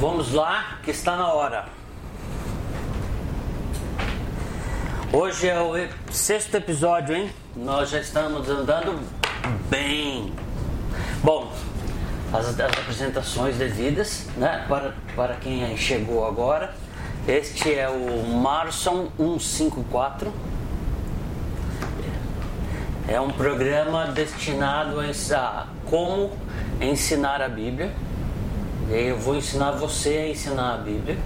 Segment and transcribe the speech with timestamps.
[0.00, 1.64] Vamos lá, que está na hora.
[5.12, 5.72] Hoje é o
[6.12, 7.32] sexto episódio, hein?
[7.56, 8.96] Nós já estamos andando
[9.68, 10.32] bem.
[11.24, 11.52] Bom,
[12.32, 14.64] as, as apresentações devidas, né?
[14.68, 16.72] Para, para quem chegou agora.
[17.26, 20.32] Este é o Marson 154.
[23.08, 26.30] É um programa destinado a como
[26.80, 27.92] ensinar a Bíblia.
[28.90, 31.18] Eu vou ensinar você a ensinar a Bíblia.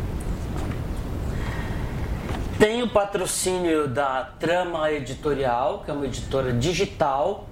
[2.58, 7.46] Tem o patrocínio da Trama Editorial, que é uma editora digital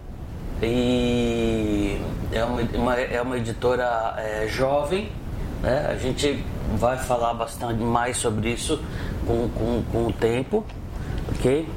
[0.60, 2.00] e
[2.32, 5.12] é uma, uma é uma editora é, jovem.
[5.62, 5.86] Né?
[5.88, 8.82] A gente vai falar bastante mais sobre isso
[9.24, 10.64] com, com, com o tempo,
[11.36, 11.68] ok?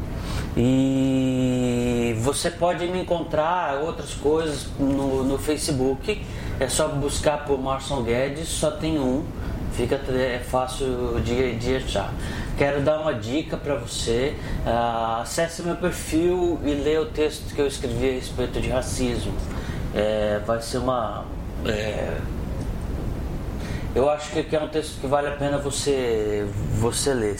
[0.57, 6.19] E você pode me encontrar outras coisas no, no Facebook.
[6.59, 9.25] É só buscar por Marson Guedes, só tem um,
[9.73, 12.13] fica é fácil de, de achar.
[12.57, 14.35] Quero dar uma dica para você.
[14.65, 19.33] Uh, acesse meu perfil e lê o texto que eu escrevi a respeito de racismo.
[19.93, 21.25] É, vai ser uma.
[21.65, 22.17] É,
[23.95, 27.37] eu acho que é um texto que vale a pena você, você ler.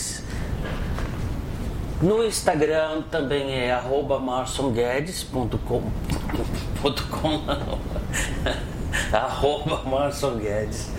[2.02, 5.84] No Instagram também é arroba marsonguedes.com
[9.12, 10.90] arroba Marson Guedes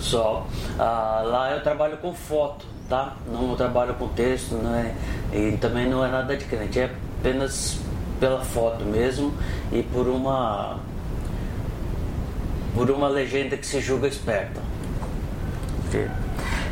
[0.00, 0.46] só.
[0.78, 3.16] Ah, lá eu trabalho com foto, tá?
[3.26, 4.94] Não trabalho com texto, não é,
[5.32, 7.78] e também não é nada de crente, é apenas
[8.20, 9.34] pela foto mesmo
[9.72, 10.78] e por uma
[12.74, 14.60] por uma legenda que se julga esperta.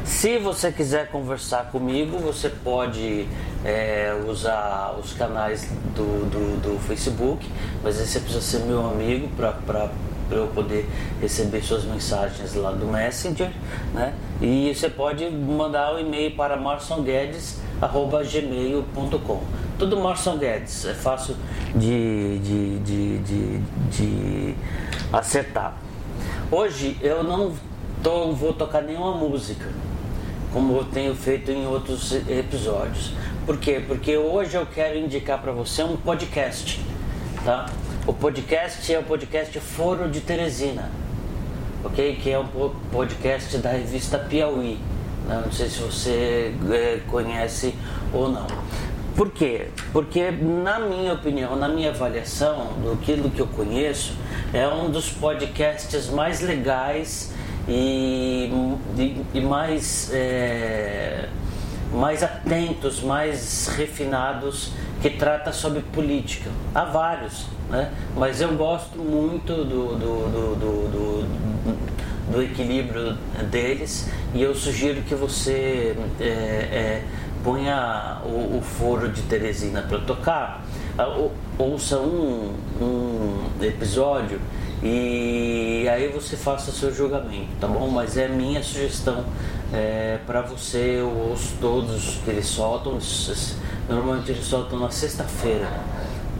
[0.05, 3.29] Se você quiser conversar comigo, você pode
[3.65, 7.47] é, usar os canais do, do, do, Facebook,
[7.83, 9.91] mas aí você precisa ser meu amigo para
[10.31, 10.87] eu poder
[11.21, 13.51] receber suas mensagens lá do Messenger,
[13.93, 14.15] né?
[14.41, 19.43] E você pode mandar o um e-mail para marsonguedes.gmail.com
[19.79, 21.37] Tudo Marson Guedes, é fácil
[21.75, 23.59] de, de, de, de,
[23.91, 24.55] de
[25.13, 25.77] acertar.
[26.51, 27.53] Hoje eu não
[28.03, 29.67] tô, vou tocar nenhuma música,
[30.53, 33.13] como eu tenho feito em outros episódios.
[33.47, 33.83] Por quê?
[33.87, 36.81] Porque hoje eu quero indicar para você um podcast,
[37.45, 37.67] tá?
[38.07, 40.91] O podcast é o podcast Foro de Teresina,
[41.85, 42.17] ok?
[42.17, 42.47] Que é um
[42.91, 44.79] podcast da revista Piauí.
[45.29, 45.43] Né?
[45.45, 47.75] Não sei se você é, conhece
[48.11, 48.47] ou não.
[49.15, 49.69] Por quê?
[49.93, 54.15] Porque, na minha opinião, na minha avaliação do que, do que eu conheço,
[54.55, 57.35] é um dos podcasts mais legais
[57.69, 58.51] e,
[58.97, 61.29] e, e mais, é,
[61.93, 66.51] mais atentos, mais refinados que trata sobre política.
[66.75, 67.93] Há vários, né?
[68.17, 73.17] mas eu gosto muito do, do, do, do, do equilíbrio
[73.51, 77.05] deles e eu sugiro que você é, é,
[77.43, 80.65] ponha o, o, foro de Teresina para tocar,
[81.59, 84.41] ouça um, um episódio
[84.83, 87.89] e aí você faça seu julgamento, tá bom?
[87.89, 89.25] Mas é minha sugestão
[89.73, 92.99] é, para você, eu ouço todos que eles soltam,
[93.89, 95.69] normalmente eles soltam na sexta-feira,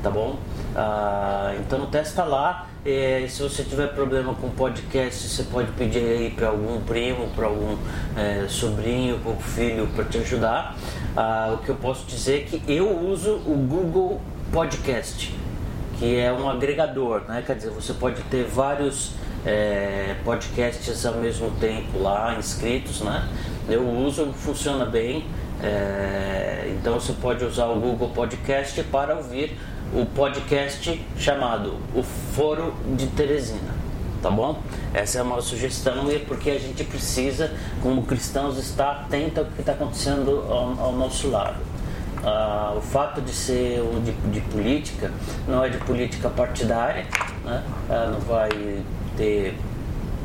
[0.03, 0.37] tá bom?
[0.75, 2.67] Ah, então testa lá.
[2.85, 7.47] É, se você tiver problema com podcast, você pode pedir aí para algum primo, para
[7.47, 7.77] algum
[8.17, 10.77] é, sobrinho, para filho para te ajudar.
[11.15, 15.35] Ah, o que eu posso dizer é que eu uso o Google Podcast
[16.01, 17.45] que é um agregador, né?
[17.47, 19.13] Quer dizer, você pode ter vários
[19.45, 23.29] é, podcasts ao mesmo tempo lá inscritos, né?
[23.69, 25.27] Eu uso, funciona bem.
[25.63, 29.59] É, então você pode usar o Google Podcast para ouvir
[29.93, 33.75] o podcast chamado O Foro de Teresina.
[34.23, 34.59] Tá bom?
[34.95, 39.47] Essa é uma sugestão e é porque a gente precisa, como cristãos, estar atento ao
[39.47, 41.70] que está acontecendo ao, ao nosso lado.
[42.23, 45.11] Ah, o fato de ser de, de, política
[45.49, 47.07] não é de política partidária,
[47.45, 47.63] né?
[47.89, 48.51] Ah, não vai
[49.17, 49.57] ter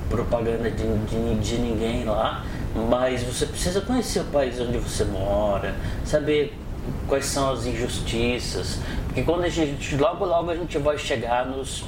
[0.09, 2.43] propaganda de, de, de, ninguém lá,
[2.89, 5.73] mas você precisa conhecer o país onde você mora,
[6.03, 6.53] saber
[7.07, 11.85] quais são as injustiças, porque quando a gente logo logo a gente vai chegar nos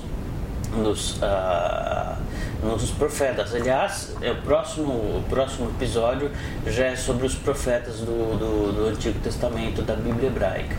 [0.75, 2.17] nos ah,
[2.63, 3.53] nos profetas.
[3.53, 6.31] Aliás, é o próximo, o próximo episódio
[6.65, 10.75] já é sobre os profetas do, do, do Antigo Testamento da Bíblia Hebraica.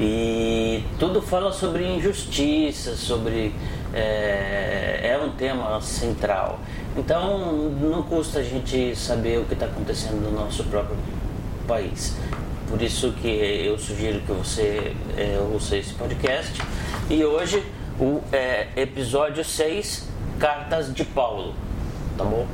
[0.00, 3.52] E tudo fala sobre injustiça, sobre.
[3.92, 6.60] É, é um tema central.
[6.96, 7.38] Então
[7.80, 10.96] não custa a gente saber o que está acontecendo no nosso próprio
[11.66, 12.16] país.
[12.68, 16.60] Por isso que eu sugiro que você é, ouça esse podcast.
[17.08, 17.64] E hoje
[17.98, 20.06] o é, episódio 6
[20.38, 21.54] cartas de Paulo,
[22.16, 22.46] tá bom?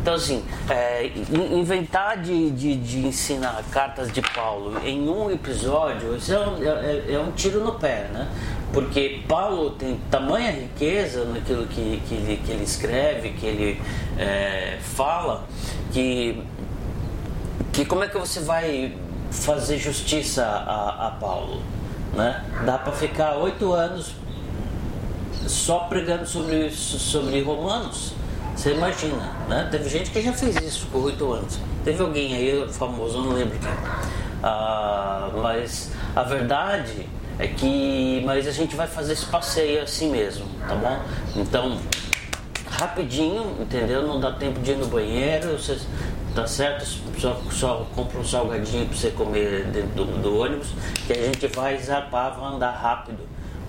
[0.00, 6.32] Então, assim, é, inventar de, de, de, ensinar cartas de Paulo em um episódio, isso
[6.32, 8.28] é um, é, é um tiro no pé, né?
[8.72, 13.82] Porque Paulo tem tamanha riqueza naquilo que, que, ele, que ele escreve, que ele
[14.16, 15.44] é, fala,
[15.92, 16.42] que,
[17.72, 18.96] que como é que você vai
[19.30, 21.62] fazer justiça a, a Paulo?
[22.14, 22.44] Né?
[22.64, 24.14] Dá para ficar oito anos
[25.46, 28.12] só pregando sobre, sobre Romanos.
[28.54, 29.68] Você imagina, né?
[29.70, 31.58] Teve gente que já fez isso por oito anos.
[31.84, 33.70] Teve alguém aí famoso, não lembro quem.
[34.42, 37.08] Ah, mas a verdade
[37.38, 38.22] é que.
[38.26, 41.00] Mas a gente vai fazer esse passeio assim mesmo, tá bom?
[41.36, 41.78] Então,
[42.68, 44.06] rapidinho, entendeu?
[44.06, 45.78] Não dá tempo de ir no banheiro, você,
[46.34, 46.84] tá certo?
[47.18, 50.68] Só, só compra um salgadinho para você comer dentro do, do, ônibus,
[51.06, 53.18] que a gente vai zarpar, vai andar rápido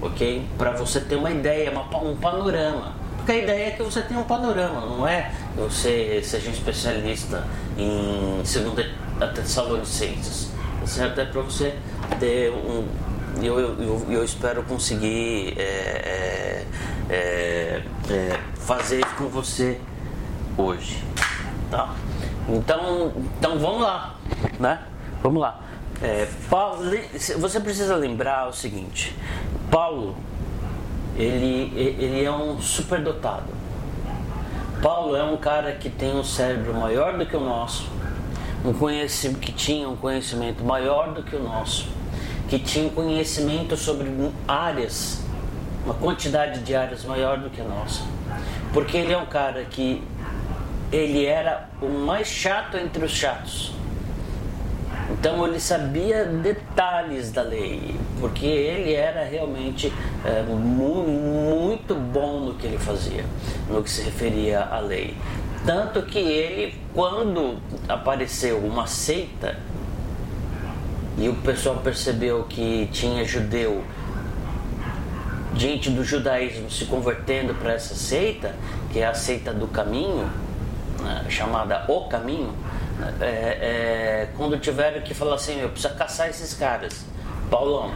[0.01, 0.45] ok?
[0.57, 2.93] Para você ter uma ideia, uma, um panorama.
[3.17, 7.45] Porque a ideia é que você tenha um panorama, não é você seja um especialista
[7.77, 8.83] em segunda
[9.27, 11.19] Tessalonicenses, tá certo?
[11.19, 11.75] É para você
[12.19, 12.87] ter um.
[13.41, 16.65] Eu, eu, eu espero conseguir é,
[17.09, 19.79] é, é, é fazer com você
[20.57, 21.03] hoje,
[21.69, 21.95] tá?
[22.47, 24.15] Então, então vamos lá,
[24.59, 24.79] né?
[25.21, 25.61] Vamos lá.
[26.01, 26.27] É,
[27.37, 29.15] você precisa lembrar o seguinte:
[29.69, 30.15] Paulo,
[31.15, 33.59] ele, ele é um superdotado.
[34.81, 37.87] Paulo é um cara que tem um cérebro maior do que o nosso,
[38.63, 41.87] um conhecimento que tinha um conhecimento maior do que o nosso,
[42.47, 44.09] que tinha um conhecimento sobre
[44.47, 45.21] áreas,
[45.85, 48.01] uma quantidade de áreas maior do que a nossa.
[48.73, 50.01] Porque ele é um cara que
[50.91, 53.73] ele era o mais chato entre os chatos.
[55.19, 59.91] Então ele sabia detalhes da lei, porque ele era realmente
[60.23, 63.25] é, mu muito bom no que ele fazia,
[63.69, 65.17] no que se referia à lei.
[65.65, 67.57] Tanto que ele, quando
[67.89, 69.57] apareceu uma seita,
[71.17, 73.83] e o pessoal percebeu que tinha judeu,
[75.53, 78.55] gente do judaísmo se convertendo para essa seita,
[78.89, 80.29] que é a seita do caminho,
[81.01, 82.53] né, chamada O Caminho,
[83.21, 87.05] é, é, quando tiveram que falar assim, eu preciso caçar esses caras.
[87.49, 87.91] Paulão.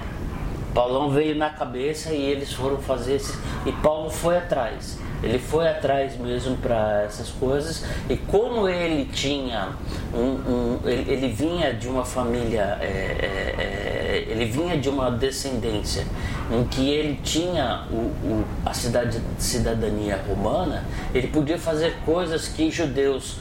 [0.74, 3.38] Paulão veio na cabeça e eles foram fazer esse.
[3.66, 4.98] E Paulo foi atrás.
[5.22, 7.86] Ele foi atrás mesmo para essas coisas.
[8.10, 9.70] E como ele tinha
[10.14, 10.20] um.
[10.20, 12.78] um ele, ele, vinha de uma família.
[12.82, 16.06] É, é, é, ele vinha de uma descendência
[16.52, 20.84] em que ele tinha o, o, a cidade, cidadania romana,
[21.14, 23.38] ele podia fazer coisas que judeus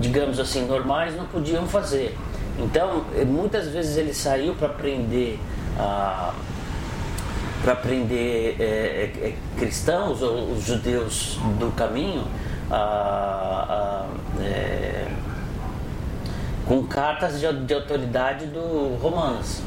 [0.00, 2.16] digamos assim, normais não podiam fazer.
[2.58, 5.40] Então, eh, muitas vezes ele saiu para aprender
[5.78, 6.32] ah,
[7.64, 12.24] para aprender é, é, cristãos ou os judeus do caminho
[14.40, 15.06] é,
[16.66, 19.62] com cartas de, de autoridade do romanos.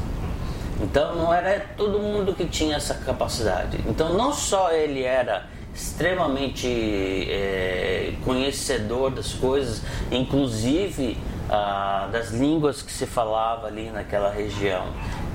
[0.80, 3.80] Então não era todo mundo que tinha essa capacidade.
[3.88, 5.46] Então não só ele era
[5.78, 9.80] extremamente é, conhecedor das coisas,
[10.10, 11.16] inclusive
[11.48, 14.86] ah, das línguas que se falava ali naquela região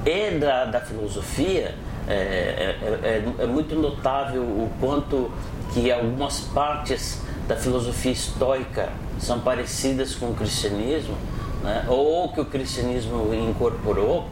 [0.06, 1.76] e da, da filosofia.
[2.06, 5.32] É, é, é, é muito notável o quanto
[5.74, 11.16] que algumas partes da filosofia estoica são parecidas com o cristianismo,
[11.64, 11.86] né?
[11.88, 14.28] ou que o cristianismo incorporou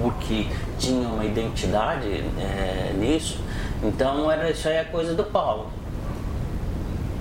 [0.00, 0.46] porque
[0.78, 2.06] tinha uma identidade
[2.38, 3.40] é, nisso.
[3.82, 5.70] Então era, isso aí é coisa do Paulo.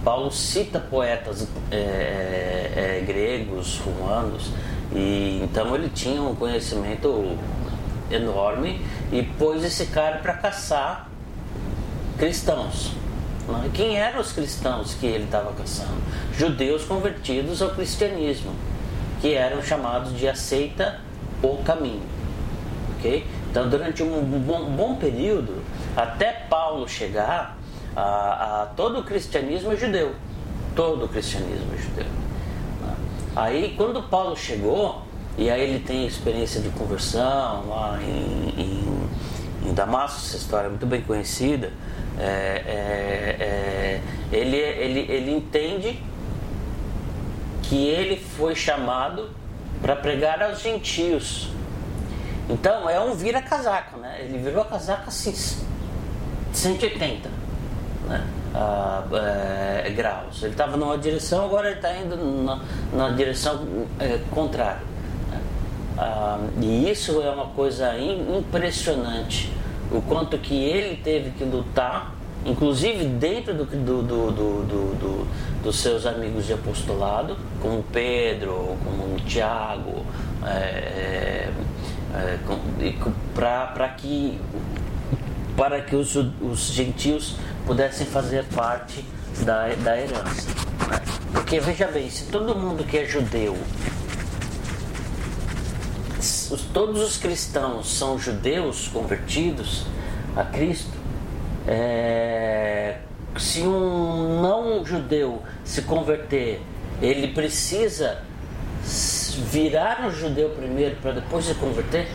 [0.03, 4.51] Paulo cita poetas é, é, é, gregos, romanos,
[4.95, 7.37] e então ele tinha um conhecimento
[8.09, 11.09] enorme e pôs esse cara para caçar
[12.17, 12.93] cristãos.
[13.73, 16.01] Quem eram os cristãos que ele estava caçando?
[16.37, 18.51] Judeus convertidos ao cristianismo,
[19.21, 20.99] que eram chamados de aceita
[21.41, 22.03] o caminho.
[22.97, 23.25] Okay?
[23.57, 25.63] Então, durante um bom, bom período,
[25.95, 27.57] até Paulo chegar,
[27.95, 30.13] a, a, todo o cristianismo é judeu.
[30.75, 32.05] Todo o cristianismo é judeu.
[33.35, 35.01] Aí, quando Paulo chegou,
[35.39, 40.69] e aí ele tem experiência de conversão lá em, em, em Damasco, essa história é
[40.69, 41.73] muito bem conhecida,
[42.19, 45.99] é, é, é, ele, ele, ele entende
[47.63, 49.31] que ele foi chamado
[49.81, 51.56] para pregar aos gentios.
[52.49, 54.17] Então é um vira-casaca, né?
[54.21, 55.33] Ele virou a casaca assim,
[56.53, 57.29] 180
[58.07, 58.25] né?
[58.53, 60.41] Ah, é, graus.
[60.41, 62.61] Ele estava numa direção, agora ele está indo na,
[62.93, 64.81] na direção é, contrária.
[65.29, 65.41] Né?
[65.97, 69.51] Ah, e isso é uma coisa impressionante.
[69.91, 75.27] O quanto que ele teve que lutar inclusive dentro do, do, do, do,
[75.61, 80.05] dos seus amigos de apostolado, como Pedro, como Tiago,
[80.45, 81.49] é, é,
[83.33, 84.39] para que
[85.55, 87.35] para que os, os gentios
[87.65, 89.03] pudessem fazer parte
[89.43, 90.47] da, da herança.
[90.87, 91.01] Né?
[91.33, 93.57] Porque veja bem, se todo mundo que é judeu,
[96.77, 99.87] todos os cristãos são judeus convertidos
[100.35, 100.95] a Cristo,
[101.67, 102.99] é,
[103.35, 106.61] se um não judeu se converter,
[107.01, 108.21] ele precisa
[109.41, 112.07] virar um judeu primeiro para depois se converter?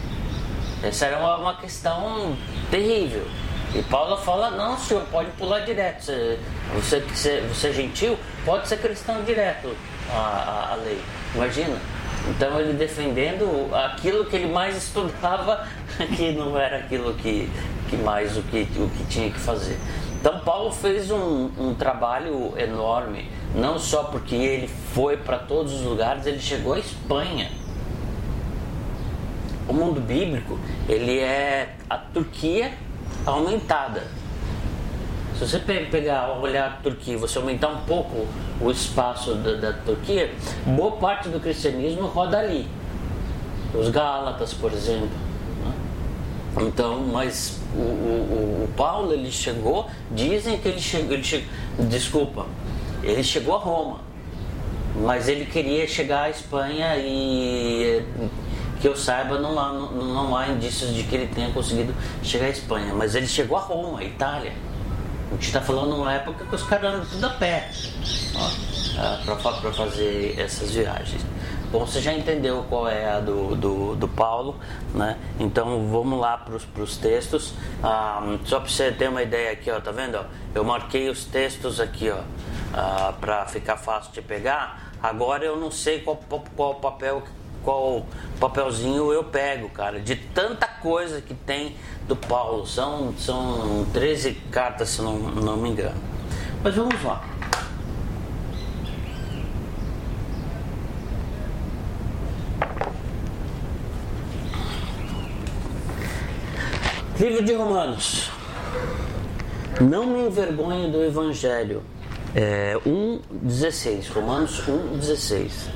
[0.83, 2.37] Essa era uma, uma questão
[2.71, 3.27] terrível.
[3.75, 6.01] E Paulo fala, não, senhor, pode pular direto.
[6.05, 6.39] Você,
[6.75, 9.75] você, você, você é gentil, pode ser cristão direto
[10.11, 11.01] a, a, a, lei.
[11.35, 11.79] Imagina.
[12.29, 15.67] Então ele defendendo aquilo que ele mais estudava,
[16.17, 17.49] que não era aquilo que,
[17.89, 19.79] que mais o que, o que tinha que fazer.
[20.23, 25.83] Então Paulo fez um, um trabalho enorme, não só porque ele foi para todos os
[25.83, 27.51] lugares, ele chegou à Espanha.
[29.69, 32.73] O mundo bíblico, ele é a Turquia
[33.27, 34.05] aumentada.
[35.37, 38.25] Se você pegar, olhar a Turquia, você aumentar um pouco
[38.61, 40.33] o espaço da, da Turquia,
[40.65, 42.69] boa parte do cristianismo roda ali.
[43.75, 45.11] Os Gálatas, por exemplo.
[45.65, 45.73] Né?
[46.61, 51.47] Então, mas o, o, o, Paulo ele chegou, dizem que ele chegou, ele chegou,
[51.89, 52.47] desculpa,
[53.03, 54.01] ele chegou a Roma,
[54.97, 58.05] mas ele queria chegar à Espanha e
[58.81, 62.47] que eu saiba, não há, não, não há indícios de que ele tenha conseguido chegar
[62.47, 62.93] à Espanha.
[62.93, 64.53] Mas ele chegou a Roma, Itália.
[65.31, 67.71] A gente está falando numa época que os caras andam tudo a pé
[69.25, 71.23] para fazer essas viagens.
[71.73, 74.57] Bom, você já entendeu qual é a do, do, do Paulo,
[74.95, 75.17] né?
[75.41, 77.55] Então vamos lá para os textos.
[77.83, 80.19] Ah, só para você ter uma ideia aqui, ó, tá vendo?
[80.55, 82.19] Eu marquei os textos aqui, ó,
[82.75, 84.93] ah, para ficar fácil de pegar.
[85.03, 86.21] Agora eu não sei qual,
[86.55, 87.23] qual papel
[87.65, 88.05] qual
[88.39, 91.75] papelzinho eu pego, cara, de tanta coisa que tem
[92.07, 92.67] do Paulo.
[92.67, 95.99] São, são 13 cartas, se não, não me engano.
[96.63, 97.32] Mas vamos lá.
[107.23, 108.33] Livro de Romanos.
[109.81, 111.81] Não me envergonhe do Evangelho.
[112.35, 114.13] É, 1,16.
[114.13, 115.69] Romanos 1,16.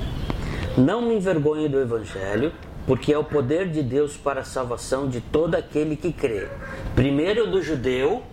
[0.77, 2.51] Não me envergonhe do Evangelho,
[2.85, 6.49] porque é o poder de Deus para a salvação de todo aquele que crê.
[6.93, 8.23] Primeiro do judeu,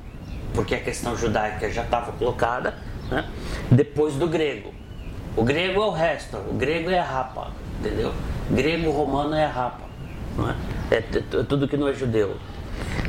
[0.52, 2.74] porque a questão judaica já estava colocada,
[3.08, 3.30] né?
[3.70, 4.74] depois do grego.
[5.36, 8.12] O grego é o resto, o grego é a rapa, entendeu?
[8.50, 9.84] Grego romano é a rapa,
[10.36, 10.56] não é?
[10.90, 11.00] é
[11.44, 12.36] tudo que não é judeu.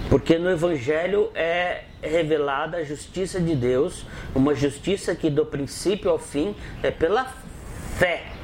[0.09, 6.19] Porque no Evangelho é revelada a justiça de Deus, uma justiça que do princípio ao
[6.19, 7.25] fim é pela
[7.97, 8.35] fé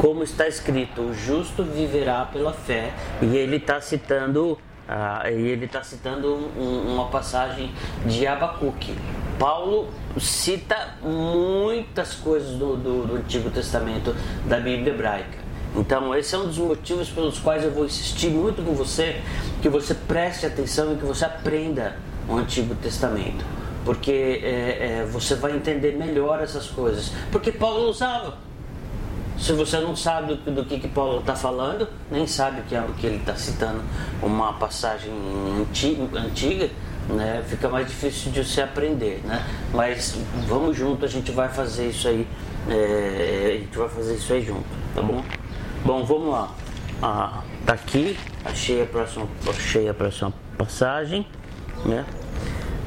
[0.00, 2.90] como está escrito, o justo viverá pela fé.
[3.20, 7.70] E ele está citando, uh, ele está citando um, uma passagem
[8.06, 8.96] de Abacuque.
[9.38, 14.16] Paulo cita muitas coisas do, do, do Antigo Testamento
[14.46, 15.38] da Bíblia hebraica.
[15.76, 19.20] Então, esse é um dos motivos pelos quais eu vou insistir muito com você
[19.62, 21.96] que você preste atenção e que você aprenda
[22.28, 23.44] o Antigo Testamento,
[23.84, 27.12] porque é, é, você vai entender melhor essas coisas.
[27.30, 28.38] Porque Paulo usava.
[29.38, 32.84] Se você não sabe do, do que, que Paulo está falando, nem sabe que, é,
[32.98, 33.80] que ele está citando
[34.22, 35.12] uma passagem
[35.58, 36.70] antiga, antiga
[37.08, 39.44] né, fica mais difícil de você aprender, né?
[39.72, 42.26] Mas vamos junto, a gente vai fazer isso aí,
[42.68, 45.24] é, a gente vai fazer isso aí junto, tá bom?
[45.82, 46.54] Bom, vamos lá.
[47.02, 51.26] Ah, tá aqui, achei a próxima, achei a próxima passagem,
[51.86, 52.04] né?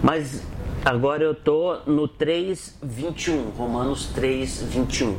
[0.03, 0.45] Mas
[0.85, 5.17] agora eu tô no 3:21, Romanos 3:21.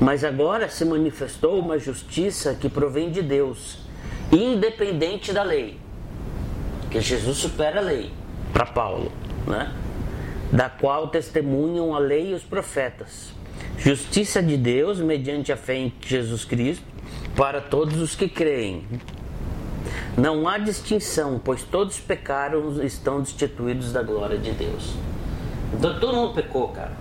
[0.00, 3.80] Mas agora se manifestou uma justiça que provém de Deus,
[4.32, 5.78] independente da lei.
[6.90, 8.10] Que Jesus supera a lei,
[8.54, 9.12] para Paulo,
[9.46, 9.70] né?
[10.50, 13.38] Da qual testemunham a lei e os profetas.
[13.80, 16.84] Justiça de Deus mediante a fé em Jesus Cristo
[17.34, 18.84] para todos os que creem.
[20.16, 24.94] Não há distinção, pois todos pecaram e estão destituídos da glória de Deus.
[25.72, 26.92] Então todo mundo pecou, cara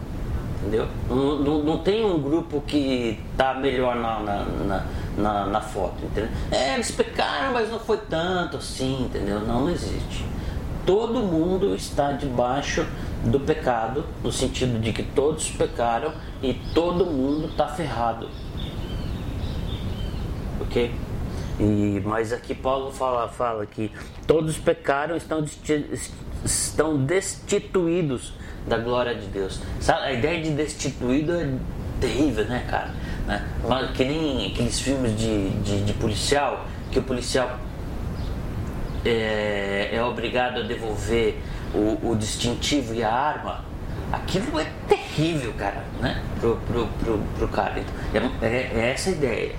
[0.59, 0.87] entendeu?
[1.09, 4.85] Não, não, não, tem um grupo que tá melhor na, na,
[5.17, 6.29] na, na, foto, entendeu?
[6.51, 9.39] É, eles pecaram, mas não foi tanto assim, entendeu?
[9.39, 10.25] Não, não existe.
[10.85, 12.85] Todo mundo está debaixo
[13.23, 18.29] do pecado, no sentido de que todos pecaram e todo mundo está ferrado.
[20.61, 20.91] Ok?
[21.59, 23.91] E, mas aqui Paulo fala, fala que
[24.25, 25.43] todos pecaram estão
[26.43, 28.33] estão destituídos
[28.65, 29.59] da glória de Deus.
[29.79, 31.49] Sabe, a ideia de destituído é
[31.99, 32.93] terrível, né, cara?
[33.27, 33.45] Né?
[33.93, 37.59] Que nem aqueles filmes de, de, de policial, que o policial
[39.05, 41.37] é, é obrigado a devolver
[41.73, 43.65] o, o, distintivo e a arma.
[44.11, 46.21] Aquilo é terrível, cara, né?
[46.39, 47.83] Pro, pro, pro, pro cara.
[48.13, 49.55] É, é, é essa a ideia.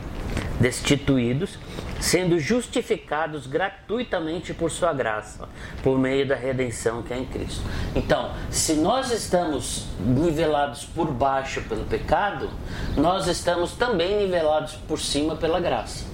[0.61, 1.59] Destituídos
[2.00, 5.49] sendo justificados gratuitamente por sua graça,
[5.82, 7.62] por meio da redenção que é em Cristo.
[7.94, 12.49] Então, se nós estamos nivelados por baixo pelo pecado,
[12.97, 16.06] nós estamos também nivelados por cima pela graça.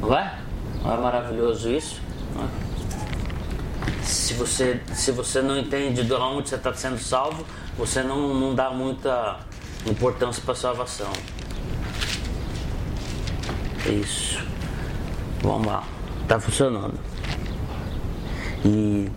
[0.00, 0.38] Não é?
[0.82, 2.00] Não é maravilhoso isso?
[4.02, 7.44] Se você, se você não entende de onde você está sendo salvo,
[7.76, 9.40] você não, não dá muita
[9.86, 11.10] importância para a salvação.
[13.86, 14.44] Isso.
[15.42, 15.84] Vamos lá.
[16.22, 16.98] Está funcionando.
[18.64, 19.10] E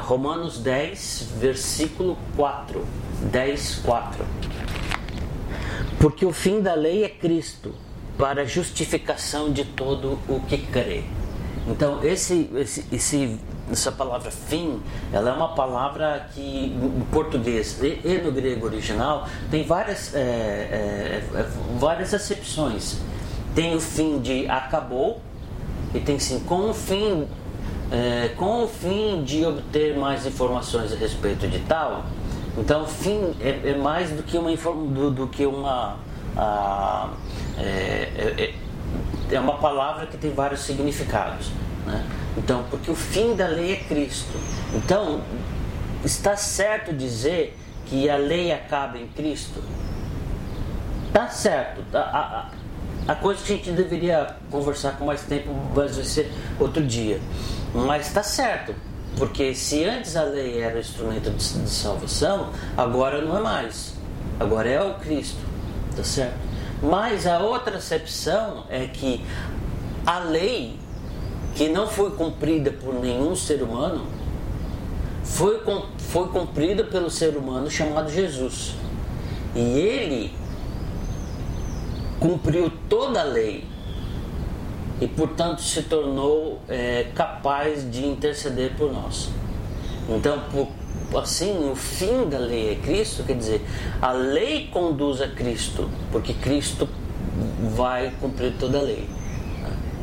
[0.00, 2.84] Romanos 10, versículo 4.
[3.30, 4.24] 10, 4.
[5.98, 7.74] Porque o fim da lei é Cristo,
[8.18, 11.04] para justificação de todo o que crê.
[11.66, 13.38] Então, esse, esse, esse,
[13.72, 14.80] essa palavra fim,
[15.12, 20.18] ela é uma palavra que no português e, e no grego original tem várias, é,
[20.18, 22.98] é, é, várias acepções.
[23.54, 25.20] Tem o fim de acabou,
[25.94, 27.26] e tem sim com o fim
[27.90, 32.04] é, com o fim de obter mais informações a respeito de tal
[32.58, 35.96] então fim é, é mais do que uma do, do que uma
[36.36, 37.10] a,
[37.58, 37.62] é,
[38.16, 38.54] é,
[39.30, 41.50] é, é, uma palavra que tem vários significados
[41.86, 42.04] né?
[42.36, 44.38] então porque o fim da lei é Cristo
[44.74, 45.22] então
[46.04, 47.56] está certo dizer
[47.86, 49.62] que a lei acaba em Cristo
[51.12, 52.50] tá certo a, a,
[53.06, 57.20] a coisa que a gente deveria conversar com mais tempo, vai ser outro dia.
[57.74, 58.74] Mas está certo,
[59.16, 63.94] porque se antes a lei era o instrumento de, salvação, agora não é mais.
[64.40, 65.38] Agora é o Cristo,
[65.94, 66.34] tá certo?
[66.88, 69.24] Mas a outra acepção é que
[70.04, 70.78] a lei,
[71.54, 74.06] que não foi cumprida por nenhum ser humano,
[75.22, 75.62] foi,
[75.96, 78.74] foi cumprida pelo ser humano chamado Jesus.
[79.54, 80.34] E ele
[82.20, 83.66] cumpriu toda a lei
[85.00, 89.30] e, portanto, se tornou é, capaz de interceder por nós.
[90.08, 90.68] Então, por,
[91.18, 93.64] assim, o fim da lei é Cristo, quer dizer,
[94.00, 96.88] a lei conduz a Cristo, porque Cristo
[97.76, 99.08] vai cumprir toda a lei.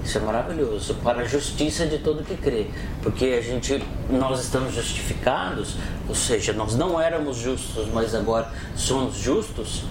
[0.03, 2.67] Isso é maravilhoso para a justiça de todo que crê,
[3.03, 5.75] porque a gente nós estamos justificados,
[6.09, 9.83] ou seja, nós não éramos justos, mas agora somos justos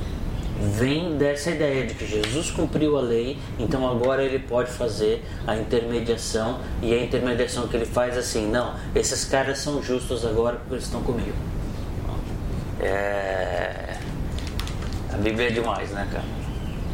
[0.60, 5.56] vem dessa ideia de que Jesus cumpriu a lei, então agora ele pode fazer a
[5.56, 10.74] intermediação e a intermediação que ele faz assim, não, esses caras são justos agora porque
[10.74, 11.36] eles estão comigo.
[12.78, 13.96] É...
[15.12, 16.24] A Bíblia é demais, né, cara?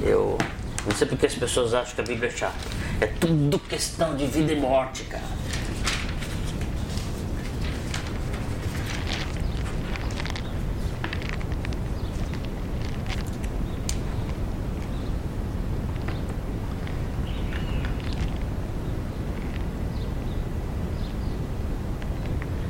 [0.03, 0.39] Eu
[0.85, 2.55] não sei porque as pessoas acham que a Bíblia é chata.
[3.01, 5.37] É tudo questão de vida e morte, cara.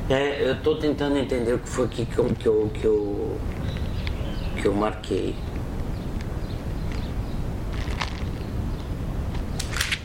[0.09, 3.37] É, eu estou tentando entender o que foi aqui que eu, que eu, que eu,
[4.61, 5.35] que eu marquei.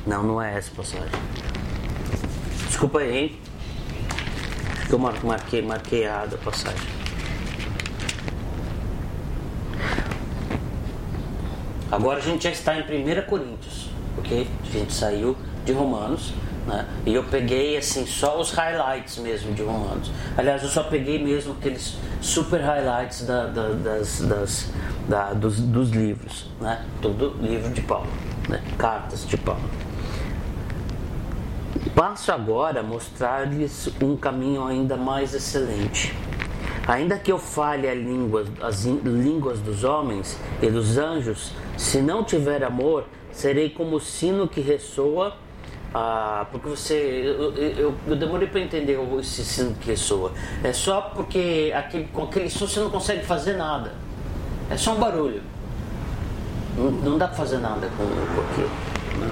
[0.05, 1.09] Não, não é essa passagem.
[2.67, 3.41] Desculpa aí, hein?
[4.89, 6.89] Que eu marquei, marquei errado a passagem.
[11.91, 14.49] Agora a gente já está em 1 Coríntios, ok?
[14.61, 16.33] A gente saiu de Romanos
[16.67, 16.87] né?
[17.05, 20.11] E eu peguei assim só os highlights mesmo de Romanos.
[20.37, 24.71] Aliás, eu só peguei mesmo aqueles super highlights da, da, das, das,
[25.09, 26.85] da, dos, dos, livros, né?
[27.01, 28.07] Todo livro de Paulo,
[28.49, 28.63] né?
[28.79, 29.63] cartas de Paulo.
[31.95, 36.15] Passo agora a mostrar-lhes um caminho ainda mais excelente.
[36.87, 42.25] Ainda que eu fale a língua, as línguas dos homens e dos anjos, se não
[42.25, 45.37] tiver amor, serei como o sino que ressoa
[45.95, 47.23] ah, porque você.
[47.25, 50.33] Eu, eu, eu demorei para entender esse sino que soa.
[50.65, 53.93] É só porque aquele, com aquele som você não consegue fazer nada.
[54.71, 55.43] É só um barulho.
[56.77, 58.71] Não, não dá para fazer nada com, com aquilo.
[59.19, 59.31] Né?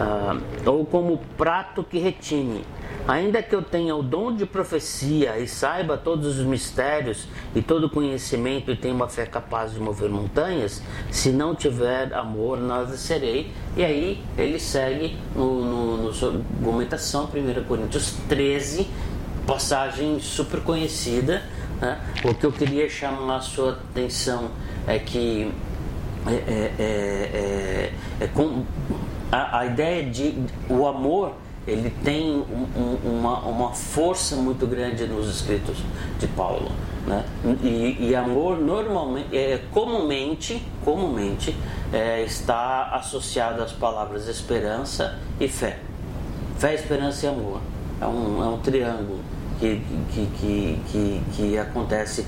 [0.00, 0.36] Ah,
[0.66, 2.64] ou como prato que retine.
[3.08, 7.88] Ainda que eu tenha o dom de profecia e saiba todos os mistérios e todo
[7.88, 13.50] conhecimento e tenha uma fé capaz de mover montanhas, se não tiver amor, nada serei.
[13.74, 18.86] E aí ele segue no, no, no sua argumentação, 1 Coríntios 13,
[19.46, 21.42] passagem super conhecida.
[21.80, 21.98] Né?
[22.22, 24.50] O que eu queria chamar a sua atenção
[24.86, 25.50] é que
[26.26, 28.64] é, é, é, é, é com
[29.32, 30.34] a, a, ideia de
[30.68, 31.32] o amor
[31.68, 35.76] ele tem um, um, uma, uma força muito grande nos escritos
[36.18, 36.70] de Paulo.
[37.06, 37.24] Né?
[37.62, 41.54] E, e amor normalmente, é, comumente, comumente
[41.92, 45.78] é, está associado às palavras esperança e fé.
[46.58, 47.60] Fé, esperança e amor.
[48.00, 49.20] É um, é um triângulo
[49.58, 52.26] que, que, que, que, que acontece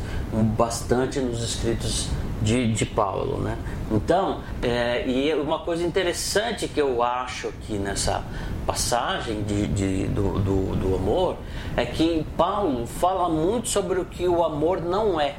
[0.56, 2.08] bastante nos escritos
[2.40, 3.38] de, de Paulo.
[3.38, 3.56] Né?
[3.90, 8.24] Então, é, e uma coisa interessante que eu acho aqui nessa
[8.66, 11.36] passagem de, de do, do, do, amor
[11.76, 15.36] é que Paulo fala muito sobre o que o amor não é.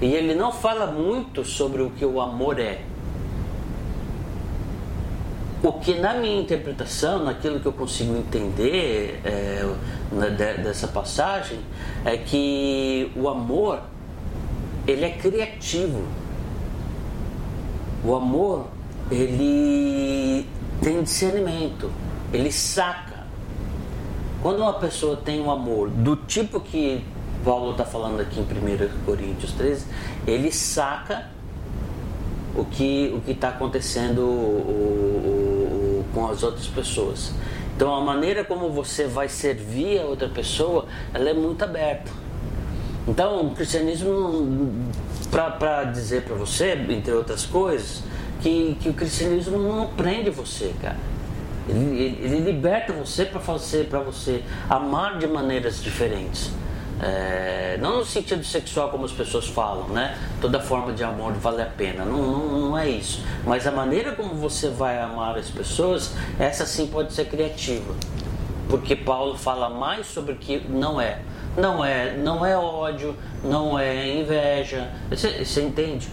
[0.00, 2.82] E ele não fala muito sobre o que o amor é.
[5.60, 9.64] O que na minha interpretação, naquilo que eu consigo entender é,
[10.62, 11.58] dessa passagem,
[12.04, 13.80] é que o amor
[14.88, 16.02] ele é criativo.
[18.02, 18.68] O amor
[19.10, 20.46] ele
[20.82, 21.90] tem discernimento,
[22.32, 23.18] ele saca.
[24.42, 27.04] Quando uma pessoa tem um amor do tipo que
[27.44, 29.86] Paulo está falando aqui em 1 Coríntios 13,
[30.26, 31.26] ele saca
[32.56, 37.32] o que o está acontecendo o, o, o, com as outras pessoas.
[37.76, 42.10] Então a maneira como você vai servir a outra pessoa, ela é muito aberta.
[43.08, 44.70] Então o cristianismo,
[45.30, 48.02] para dizer para você, entre outras coisas,
[48.42, 50.96] que, que o cristianismo não prende você, cara.
[51.66, 56.50] Ele, ele, liberta você para fazer, para você amar de maneiras diferentes.
[57.00, 60.18] É, não no sentido sexual como as pessoas falam, né?
[60.40, 62.04] Toda forma de amor vale a pena.
[62.04, 63.24] Não, não, não é isso.
[63.46, 67.94] Mas a maneira como você vai amar as pessoas, essa sim pode ser criativa.
[68.68, 71.20] Porque Paulo fala mais sobre o que não é.
[71.58, 74.92] Não é, não é ódio, não é inveja.
[75.10, 76.08] Você, você entende?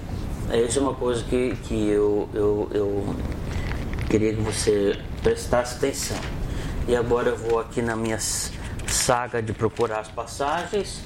[0.51, 3.15] Essa é uma coisa que, que eu, eu, eu
[4.09, 6.17] queria que você prestasse atenção.
[6.87, 8.17] E agora eu vou aqui na minha
[8.87, 11.01] saga de procurar as passagens.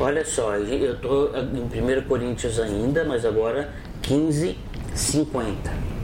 [0.00, 4.58] Olha só, eu estou em 1 Coríntios ainda, mas agora 15,
[4.94, 5.95] 50.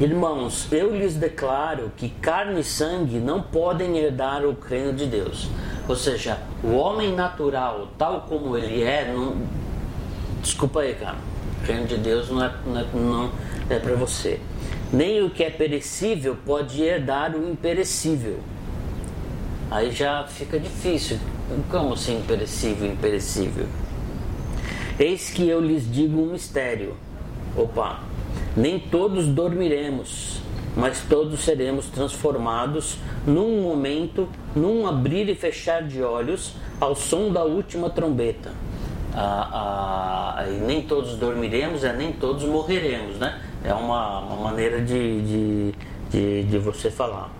[0.00, 5.48] Irmãos, eu lhes declaro que carne e sangue não podem herdar o reino de Deus
[5.86, 9.36] ou seja, o homem natural, tal como ele é, não...
[10.40, 11.16] desculpa aí, cara.
[11.62, 13.32] O reino de Deus não é, não é, não
[13.68, 14.40] é para você.
[14.92, 18.38] Nem o que é perecível pode herdar o imperecível.
[19.70, 21.18] Aí já fica difícil.
[21.70, 23.66] Como assim imperecível, imperecível?
[24.98, 26.96] Eis que eu lhes digo um mistério.
[27.56, 28.00] Opa,
[28.56, 30.40] nem todos dormiremos,
[30.76, 37.44] mas todos seremos transformados num momento, num abrir e fechar de olhos, ao som da
[37.44, 38.52] última trombeta.
[39.14, 43.40] Ah, ah, nem todos dormiremos, é nem todos morreremos, né?
[43.64, 45.74] É uma, uma maneira de, de,
[46.10, 47.30] de, de você falar.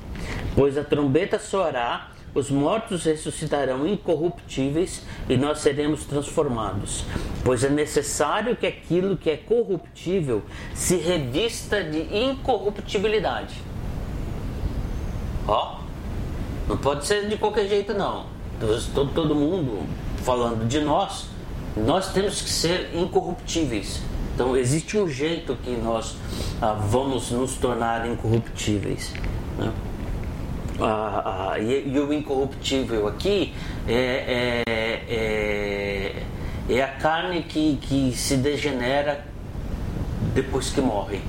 [0.54, 7.04] Pois a trombeta soará os mortos ressuscitarão incorruptíveis e nós seremos transformados.
[7.44, 10.42] Pois é necessário que aquilo que é corruptível
[10.74, 13.54] se revista de incorruptibilidade.
[15.46, 15.78] Ó,
[16.68, 18.26] não pode ser de qualquer jeito, não.
[18.94, 19.86] Todo, todo mundo
[20.22, 21.26] falando de nós,
[21.76, 24.00] nós temos que ser incorruptíveis.
[24.34, 26.16] Então, existe um jeito que nós
[26.60, 29.12] ah, vamos nos tornar incorruptíveis.
[29.58, 29.72] Né?
[30.80, 33.54] Ah, ah, e, e, o incorruptível aqui
[33.86, 36.22] é, é, é,
[36.68, 39.24] é, a carne que, que se degenera
[40.34, 41.20] depois que morre.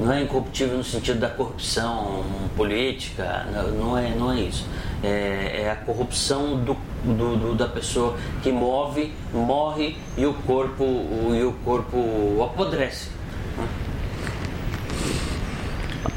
[0.00, 2.24] Não é incorruptível no sentido da corrupção
[2.56, 3.46] política,
[3.78, 4.66] não é, não é isso.
[5.04, 10.84] É, é a corrupção do, do, do, da pessoa que move, morre e o corpo,
[11.32, 13.10] e o corpo apodrece.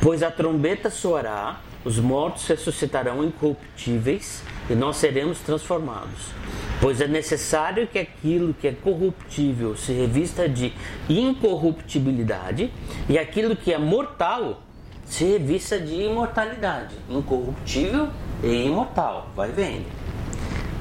[0.02, 6.34] Pois a trombeta soará os mortos ressuscitarão incorruptíveis e nós seremos transformados.
[6.82, 10.74] Pois é necessário que aquilo que é corruptível se revista de
[11.08, 12.74] incorruptibilidade
[13.08, 14.64] e aquilo que é mortal
[15.06, 16.96] se revista de imortalidade.
[17.08, 18.10] Incorruptível
[18.44, 19.30] e imortal.
[19.36, 19.86] Vai vendo.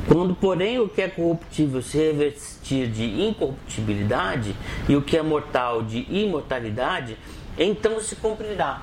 [0.09, 4.57] Quando, porém, o que é corruptível se revestir de incorruptibilidade
[4.89, 7.17] e o que é mortal de imortalidade,
[7.59, 8.83] então se cumprirá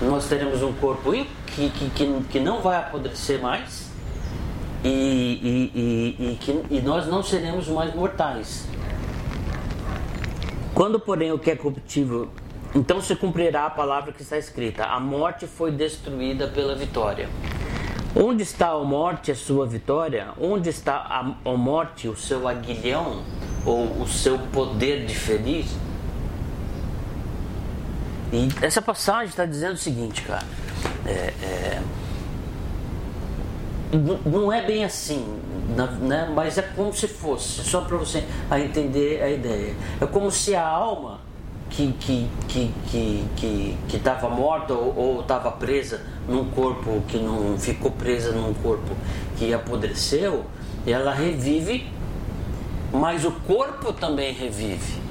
[0.00, 3.90] nós teremos um corpo que, que, que, não vai apodrecer mais
[4.82, 8.66] e, e, e, e, que, nós não seremos mais mortais.
[10.74, 12.28] Quando, porém, o que é corruptível
[12.74, 17.28] Então se cumprirá a palavra que está escrita: a morte foi destruída pela vitória.
[18.16, 20.28] Onde está a morte, a sua vitória?
[20.40, 23.22] Onde está a, a morte, o seu aguilhão
[23.64, 25.76] ou o seu poder de feliz?
[28.34, 30.44] E essa passagem está dizendo o seguinte, cara.
[31.06, 31.82] É, é,
[34.26, 35.38] não é bem assim,
[36.02, 36.28] né?
[36.34, 39.76] mas é como se fosse, só para você entender a ideia.
[40.00, 41.20] É como se a alma
[41.70, 48.32] que que que que estava morta ou estava presa num corpo que não ficou presa
[48.32, 48.96] num corpo
[49.36, 50.44] que apodreceu,
[50.86, 51.86] ela revive,
[52.92, 55.03] mas o corpo também revive.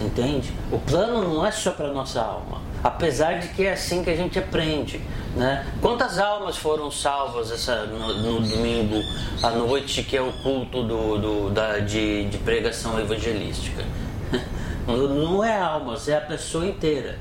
[0.00, 0.50] Entende?
[0.72, 4.16] O plano não é só para nossa alma, apesar de que é assim que a
[4.16, 5.00] gente aprende.
[5.36, 5.66] Né?
[5.80, 9.00] Quantas almas foram salvas essa, no, no domingo
[9.42, 13.84] à noite, que é o culto do, do da, de, de pregação evangelística?
[14.88, 17.18] Não é almas, é a pessoa inteira.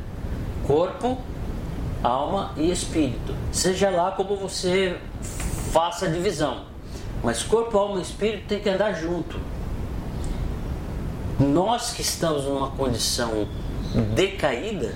[0.65, 1.17] Corpo,
[2.01, 3.35] alma e espírito.
[3.51, 4.97] Seja lá como você
[5.71, 6.63] faça a divisão.
[7.21, 9.37] Mas corpo, alma e espírito tem que andar junto.
[11.39, 13.47] Nós que estamos numa condição
[14.13, 14.93] decaída,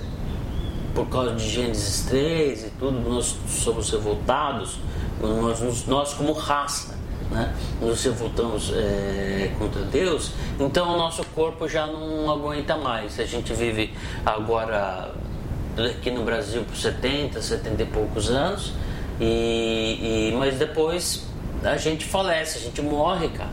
[0.94, 4.78] por causa de Gênesis 3 e tudo, nós somos revoltados,
[5.20, 6.98] nós, nós como raça
[7.30, 7.54] né?
[7.80, 13.18] nos revoltamos é, contra Deus, então o nosso corpo já não aguenta mais.
[13.18, 15.12] A gente vive agora
[15.78, 18.72] aqui no Brasil por 70, 70 e poucos anos,
[19.20, 21.26] e, e mas depois
[21.62, 23.50] a gente falece, a gente morre, cara,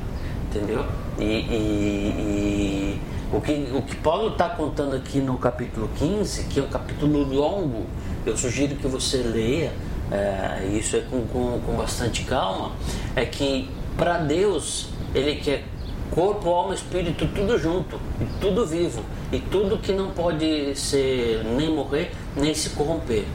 [0.49, 0.85] entendeu?
[1.19, 6.59] E, e, e o, que, o que Paulo está contando aqui no capítulo 15, que
[6.59, 7.85] é um capítulo longo,
[8.25, 9.71] eu sugiro que você leia
[10.11, 12.73] é, isso é com, com, com bastante calma,
[13.15, 15.63] é que para Deus Ele quer
[16.11, 21.73] corpo, alma, espírito, tudo junto, e tudo vivo, e tudo que não pode ser nem
[21.73, 23.25] morrer, nem se corromper.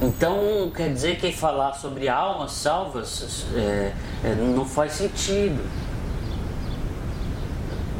[0.00, 3.92] Então quer dizer que falar sobre almas salvas é,
[4.24, 5.60] é, não faz sentido.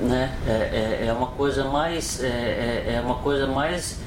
[0.00, 0.32] Né?
[0.46, 0.52] É,
[1.02, 3.98] é, é uma coisa mais é, é, é uma coisa mais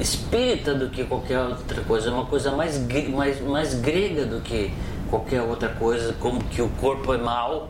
[0.00, 4.72] espírita do que qualquer outra coisa, é uma coisa mais, mais, mais grega do que
[5.08, 7.68] qualquer outra coisa, como que o corpo é mau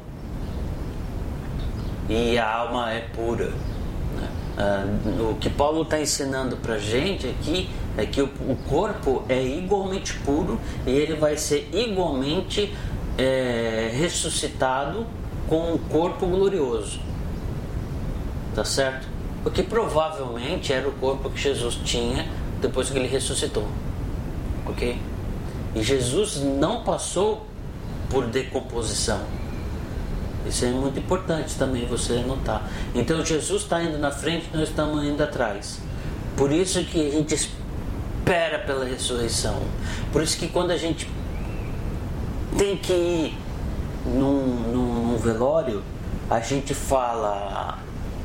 [2.09, 3.46] e a alma é pura.
[3.46, 4.29] Né?
[4.57, 4.85] Ah,
[5.31, 10.14] o que Paulo está ensinando para gente aqui é que o, o, corpo é igualmente
[10.20, 12.74] puro e ele vai ser igualmente
[13.18, 15.07] é, ressuscitado
[15.48, 17.00] com um corpo glorioso.
[18.55, 19.09] Tá certo?
[19.42, 22.26] Porque provavelmente era o corpo que Jesus tinha
[22.61, 23.66] depois que ele ressuscitou.
[24.66, 24.98] Ok?
[25.74, 27.46] E Jesus não passou
[28.09, 29.20] por decomposição.
[30.46, 32.68] Isso é muito importante também você notar.
[32.94, 35.81] Então Jesus está indo na frente, nós estamos indo atrás.
[36.37, 37.50] Por isso que a gente
[38.20, 39.61] espera pela ressurreição.
[40.12, 41.09] Por isso que quando a gente
[42.56, 43.38] tem que ir
[44.04, 45.83] num, num, num velório,
[46.28, 47.78] a gente fala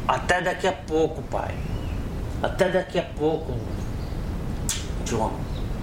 [0.07, 1.55] até daqui a pouco, pai.
[2.43, 3.53] Até daqui a pouco,
[5.05, 5.33] João,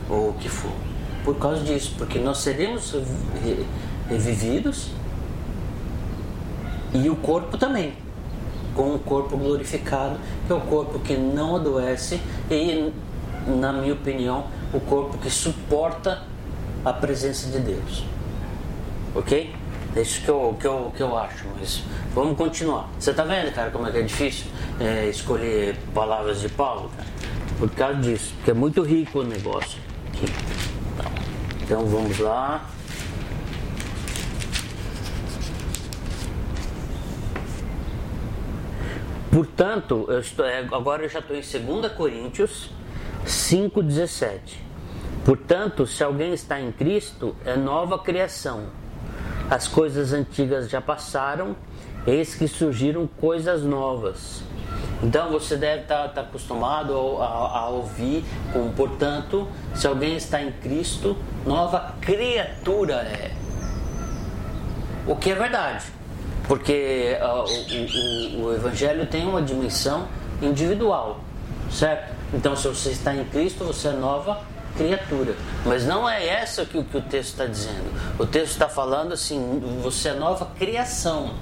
[0.08, 0.72] ou o que for.
[1.24, 2.94] Por causa disso, porque nós seremos
[4.08, 4.90] revividos
[6.94, 7.94] e o corpo também,
[8.74, 12.20] com um corpo glorificado, que é o corpo que não adoece
[12.50, 12.92] e,
[13.46, 16.22] na minha opinião, o corpo que suporta
[16.84, 18.04] a presença de Deus.
[19.14, 19.54] Ok?
[19.94, 21.82] É isso que eu, que eu, que eu acho, mas
[22.14, 22.88] vamos continuar.
[22.98, 24.46] Você tá vendo, cara, como é que é difícil
[24.80, 27.08] é, escolher palavras de Paulo, cara?
[27.58, 29.78] Por causa disso, porque é muito rico o negócio
[30.08, 30.24] aqui.
[30.94, 31.12] Então,
[31.62, 32.66] então vamos lá.
[39.30, 42.70] Portanto, eu estou, é, agora eu já estou em 2 Coríntios
[43.26, 44.38] 5,17.
[45.24, 48.82] Portanto, se alguém está em Cristo, é nova criação
[49.52, 51.54] as coisas antigas já passaram,
[52.06, 54.42] eis que surgiram coisas novas.
[55.02, 60.52] Então você deve estar, estar acostumado a, a, ouvir, como, portanto, se alguém está em
[60.52, 63.32] Cristo, nova criatura é.
[65.06, 65.84] O que é verdade,
[66.48, 70.08] porque uh, o, o, o Evangelho tem uma dimensão
[70.40, 71.20] individual,
[71.70, 72.11] certo?
[72.32, 74.40] Então, se você está em Cristo, você é nova
[74.76, 75.34] criatura.
[75.64, 77.92] Mas não é essa que, que o texto está dizendo.
[78.18, 81.34] O texto está falando assim: você é nova criação.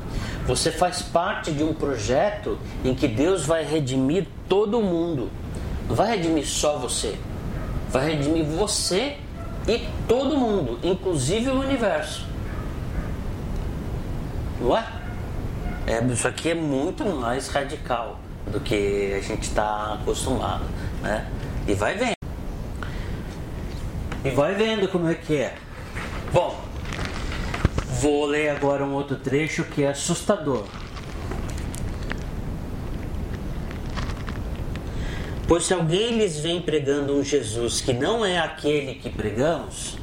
[0.46, 5.30] Você faz parte de um projeto em que Deus vai redimir todo mundo.
[5.88, 7.16] Não vai redimir só você.
[7.90, 9.16] Vai redimir você
[9.68, 12.26] e todo mundo, inclusive o universo.
[14.60, 14.84] Não é?
[15.86, 18.18] É, isso aqui é muito mais radical
[18.50, 20.64] do que a gente está acostumado,
[21.02, 21.26] né?
[21.66, 22.16] E vai vendo.
[24.24, 25.54] E vai vendo como é que é.
[26.32, 26.60] Bom,
[28.00, 30.64] vou ler agora um outro trecho que é assustador.
[35.46, 39.98] Pois se alguém lhes vem pregando um Jesus que não é aquele que pregamos,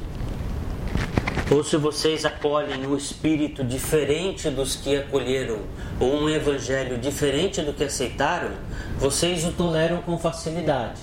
[1.50, 5.60] ou se vocês acolhem um espírito diferente dos que acolheram,
[5.98, 8.50] ou um evangelho diferente do que aceitaram,
[8.98, 11.00] vocês o toleram com facilidade.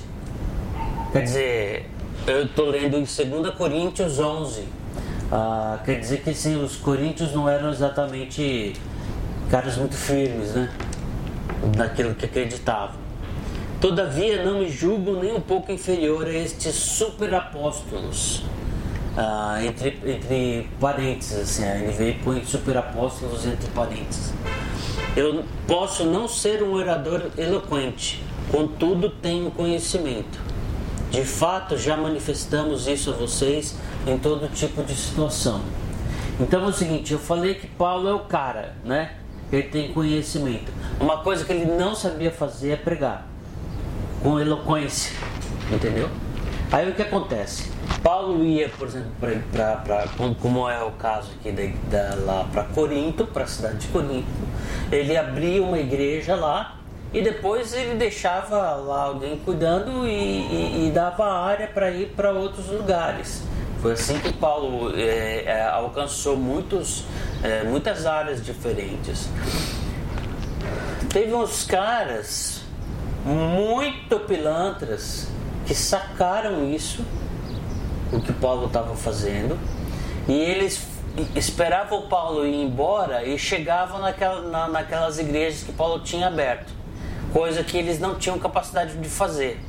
[1.12, 1.90] Quer dizer,
[2.28, 4.66] eu estou lendo em 2 Coríntios 11.
[5.32, 8.74] Ah, quer dizer que sim, os coríntios não eram exatamente
[9.50, 10.72] caras muito firmes, né?
[11.76, 13.04] Naquilo que acreditavam.
[13.82, 18.44] Todavia não me julgo nem um pouco inferior a estes superapóstolos
[19.18, 24.34] ah, entre, entre parênteses, assim, a NVI põe superapóstolos entre parênteses.
[25.16, 30.40] Eu posso não ser um orador eloquente, contudo tenho conhecimento.
[31.10, 35.62] De fato, já manifestamos isso a vocês em todo tipo de situação.
[36.38, 39.14] Então é o seguinte, eu falei que Paulo é o cara, né?
[39.50, 40.72] Ele tem conhecimento.
[41.00, 43.26] Uma coisa que ele não sabia fazer é pregar
[44.22, 45.14] com eloquência,
[45.72, 46.10] entendeu?
[46.72, 47.72] Aí o que acontece?
[48.02, 50.08] Paulo ia, por exemplo, para
[50.42, 54.28] como é o caso aqui da lá para Corinto, para a cidade de Corinto,
[54.92, 56.80] ele abria uma igreja lá
[57.14, 62.32] e depois ele deixava lá alguém cuidando e, e, e dava área para ir para
[62.32, 63.44] outros lugares.
[63.82, 67.06] Foi assim que Paulo é, é, alcançou muitos,
[67.44, 69.30] é, muitas áreas diferentes.
[71.10, 72.64] Teve uns caras
[73.24, 75.30] muito pilantras
[75.66, 77.04] que sacaram isso,
[78.12, 79.58] o que Paulo estava fazendo,
[80.28, 80.88] e eles
[81.36, 86.74] esperavam Paulo ir embora e chegavam naquela, na, naquelas igrejas que Paulo tinha aberto,
[87.32, 89.60] coisa que eles não tinham capacidade de fazer.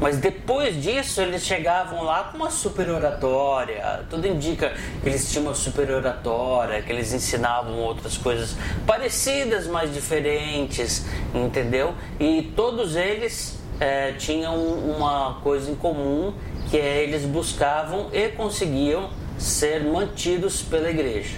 [0.00, 4.04] Mas depois disso eles chegavam lá com uma super oratória.
[4.10, 9.94] Tudo indica que eles tinham uma super oratória, que eles ensinavam outras coisas parecidas, mas
[9.94, 11.94] diferentes, entendeu?
[12.18, 16.34] E todos eles é, tinham uma coisa em comum
[16.72, 21.36] que é eles buscavam e conseguiam ser mantidos pela igreja.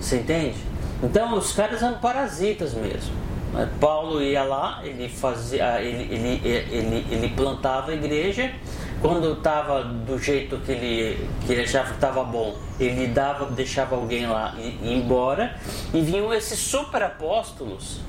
[0.00, 0.56] Você entende?
[1.02, 3.12] Então os caras eram parasitas mesmo.
[3.78, 6.40] Paulo ia lá, ele fazia, ele, ele,
[6.72, 8.50] ele, ele plantava a igreja.
[9.02, 13.94] Quando estava do jeito que ele, que ele achava que estava bom, ele dava, deixava
[13.94, 15.54] alguém lá e embora.
[15.92, 18.00] E vinham esses super apóstolos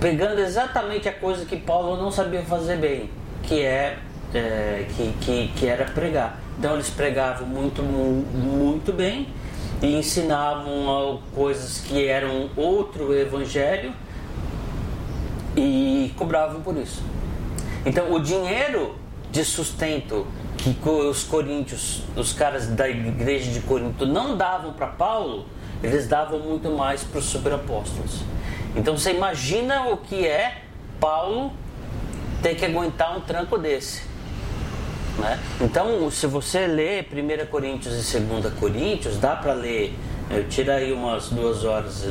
[0.00, 3.10] pegando exatamente a coisa que Paulo não sabia fazer bem,
[3.42, 3.98] que é,
[4.38, 6.40] é que, que, que era pregar.
[6.58, 9.28] Então eles pregavam muito, muito bem
[9.82, 13.92] e ensinavam coisas que eram outro evangelho
[15.56, 17.02] e cobravam por isso.
[17.84, 18.96] Então o dinheiro
[19.30, 25.46] de sustento que os coríntios, os caras da igreja de Corinto não davam para Paulo,
[25.82, 28.20] eles davam muito mais para os superapóstolos.
[28.74, 30.62] Então você imagina o que é
[30.98, 31.52] Paulo
[32.42, 34.13] ter que aguentar um tranco desse.
[35.18, 35.38] Né?
[35.60, 39.94] Então, se você lê 1 Coríntios e 2 Coríntios, dá para ler,
[40.50, 42.04] tira aí umas duas horas,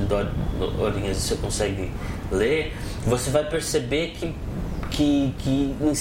[0.79, 1.91] horinhas você consegue
[2.31, 2.73] ler,
[3.05, 4.33] você vai perceber que,
[4.91, 5.93] que, que em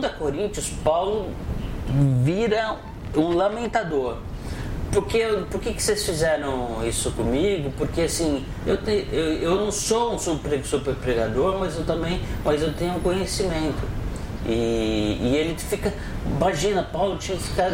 [0.00, 1.30] 2 Coríntios Paulo
[2.22, 2.76] vira
[3.14, 4.18] um lamentador
[4.96, 7.70] porque, por que, que vocês fizeram isso comigo?
[7.76, 12.18] Porque assim, eu, te, eu, eu não sou um super, super pregador, mas eu também,
[12.42, 13.76] mas eu tenho conhecimento.
[14.48, 15.92] E, e ele fica,
[16.24, 17.70] imagina, Paulo tinha que ficar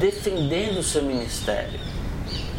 [0.00, 1.78] defendendo o seu ministério.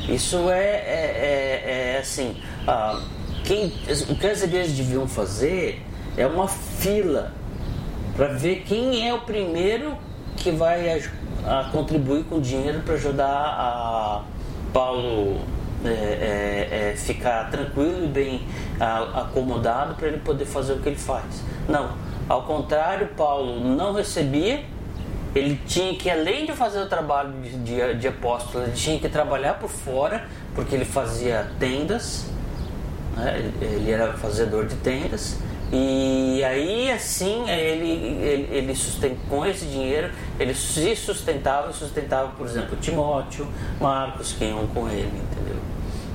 [0.07, 3.01] Isso é, é, é, é assim, ah,
[3.43, 3.73] quem,
[4.09, 5.81] o que as igrejas deviam fazer
[6.15, 7.33] é uma fila
[8.15, 9.97] para ver quem é o primeiro
[10.37, 11.01] que vai
[11.45, 14.23] a contribuir com dinheiro para ajudar a
[14.73, 15.41] Paulo
[15.85, 18.47] é, é, é, ficar tranquilo e bem
[18.79, 21.43] a, acomodado para ele poder fazer o que ele faz.
[21.69, 21.91] Não,
[22.28, 24.63] ao contrário, Paulo não recebia,
[25.34, 29.08] ele tinha que, além de fazer o trabalho de, de, de apóstolo, ele tinha que
[29.08, 30.25] trabalhar por fora,
[30.56, 32.30] porque ele fazia tendas,
[33.15, 33.52] né?
[33.62, 35.38] ele era fazedor de tendas,
[35.71, 37.90] e aí assim ele,
[38.23, 38.73] ele, ele
[39.30, 40.10] com esse dinheiro
[40.40, 43.46] ele se sustentava sustentava, por exemplo, Timóteo,
[43.80, 45.60] Marcos, que iam com ele, entendeu?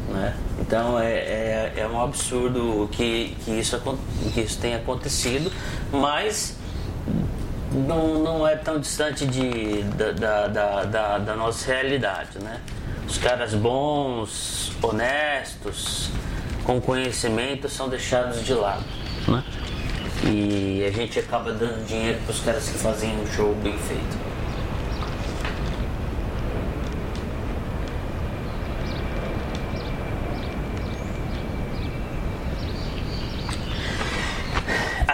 [0.09, 0.35] Né?
[0.73, 3.79] Então é, é, é, um absurdo que, que, isso,
[4.33, 5.53] que isso tenha acontecido,
[5.93, 6.57] mas
[7.71, 12.39] não, não é tão distante de, da, da, da, da nossa realidade.
[12.39, 12.59] Né?
[13.07, 16.09] Os caras bons, honestos,
[16.65, 18.85] com conhecimento são deixados de lado.
[19.29, 19.45] Né?
[20.25, 24.32] E a gente acaba dando dinheiro para os caras que fazem um show bem feito.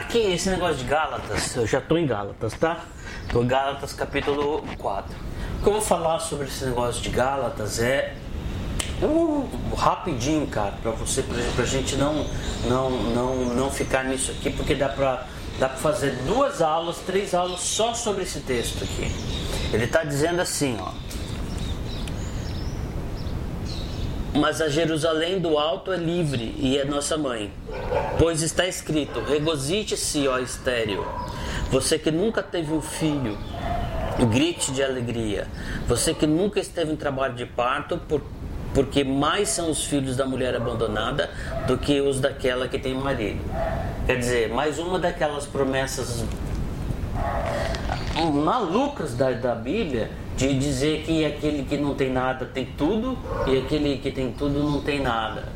[0.09, 2.83] Aqui, esse negócio de Gálatas, eu já estou em Gálatas, tá?
[3.27, 5.15] Estou em Gálatas capítulo 4.
[5.15, 8.15] O que eu vou falar sobre esse negócio de Gálatas é
[9.03, 9.47] uh,
[9.77, 11.23] rapidinho, cara, para você,
[11.55, 12.27] pra, gente não,
[12.65, 15.27] não, não, não ficar nisso aqui, porque dá para
[15.59, 19.15] dá pra fazer duas aulas, três aulas só sobre esse texto aqui.
[19.75, 20.91] Ele está dizendo assim, ó.
[24.35, 27.51] Mas a Jerusalém do alto é livre e é nossa mãe.
[28.19, 31.07] Pois está escrito: Regozite-se, ó estéreo.
[31.71, 33.39] Você que nunca teve um filho,
[34.31, 35.47] grite de alegria.
[35.87, 38.23] Você que nunca esteve em trabalho de parto, por,
[38.75, 41.31] porque mais são os filhos da mulher abandonada
[41.67, 43.41] do que os daquela que tem marido.
[44.07, 46.25] Quer dizer, mais uma daquelas promessas
[48.33, 53.59] malucas da, da Bíblia de dizer que aquele que não tem nada tem tudo e
[53.59, 55.49] aquele que tem tudo não tem nada.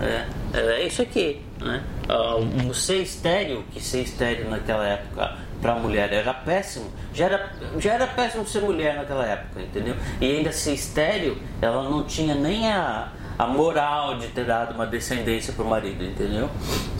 [0.00, 1.42] É, é isso aqui.
[1.60, 1.82] Né?
[2.08, 7.52] Uh, ser estéreo, que ser estéreo naquela época para a mulher era péssimo, já era,
[7.80, 9.96] já era péssimo ser mulher naquela época, entendeu?
[10.20, 14.86] E ainda ser estéreo, ela não tinha nem a, a moral de ter dado uma
[14.86, 16.48] descendência para o marido, entendeu?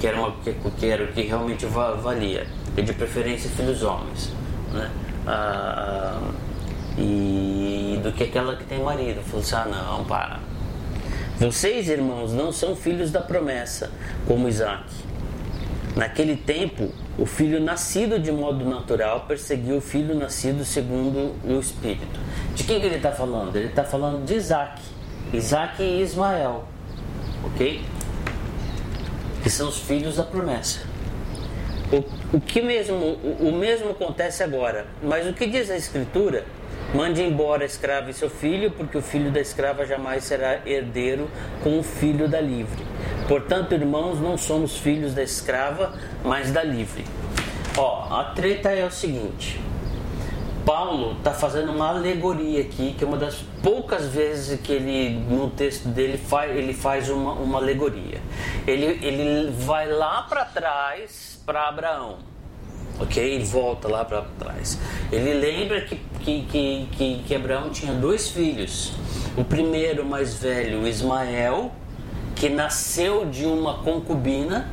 [0.00, 4.32] Que era, uma, que, que, era o que realmente valia, e de preferência filhos homens,
[4.72, 4.90] né?
[5.24, 6.18] Ah,
[6.98, 9.22] e do que aquela que tem marido.
[9.22, 10.40] Falou assim: ah, não, para.
[11.38, 13.90] Vocês, irmãos, não são filhos da promessa,
[14.26, 14.84] como Isaac.
[15.94, 22.18] Naquele tempo, o filho nascido de modo natural perseguiu o filho nascido segundo o Espírito.
[22.54, 23.54] De quem que ele está falando?
[23.54, 24.80] Ele está falando de Isaac.
[25.32, 26.64] Isaac e Ismael.
[27.44, 27.84] Ok?
[29.42, 30.80] Que são os filhos da promessa.
[31.92, 32.96] O, o que mesmo,
[33.40, 34.86] o, mesmo acontece agora.
[35.02, 36.44] Mas o que diz a Escritura
[36.94, 41.30] Mande embora a escrava e seu filho, porque o filho da escrava jamais será herdeiro
[41.62, 42.82] com o filho da livre.
[43.28, 45.92] Portanto, irmãos, não somos filhos da escrava,
[46.24, 47.04] mas da livre.
[47.76, 49.60] Ó, a treta é o seguinte.
[50.64, 55.50] Paulo está fazendo uma alegoria aqui, que é uma das poucas vezes que ele, no
[55.50, 58.18] texto dele, faz, ele faz uma, uma alegoria.
[58.66, 62.18] Ele, ele vai lá para trás para Abraão
[63.00, 63.16] ok?
[63.22, 64.78] Ele volta lá para trás.
[65.10, 68.92] Ele lembra que, que, que, que, que Abraão tinha dois filhos.
[69.34, 71.72] O primeiro, mais velho, Ismael,
[72.34, 74.68] que nasceu de uma concubina,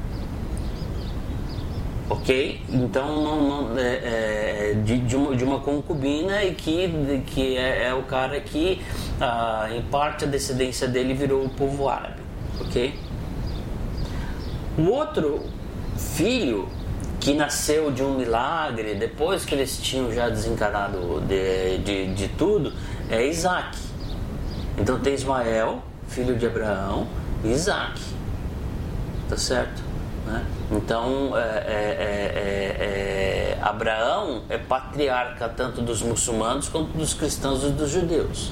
[2.09, 2.61] ok?
[2.67, 7.89] Então, não, não, é, é, de, de, uma, de uma concubina e que, que é,
[7.89, 8.81] é o cara que,
[9.21, 12.21] ah, em parte, a descendência dele virou o povo árabe,
[12.59, 12.99] ok?
[14.77, 15.54] O outro
[15.95, 16.67] filho
[17.19, 22.73] que nasceu de um milagre, depois que eles tinham já desencarnado de, de, de tudo,
[23.09, 23.77] é Isaac.
[24.77, 27.07] Então tem Ismael, filho de Abraão,
[27.43, 27.99] e Isaac.
[29.27, 29.81] Tá certo?
[30.25, 30.45] Né?
[30.71, 37.89] Então, é, é, é, Abraão é patriarca tanto dos muçulmanos quanto dos cristãos e dos
[37.89, 38.51] judeus.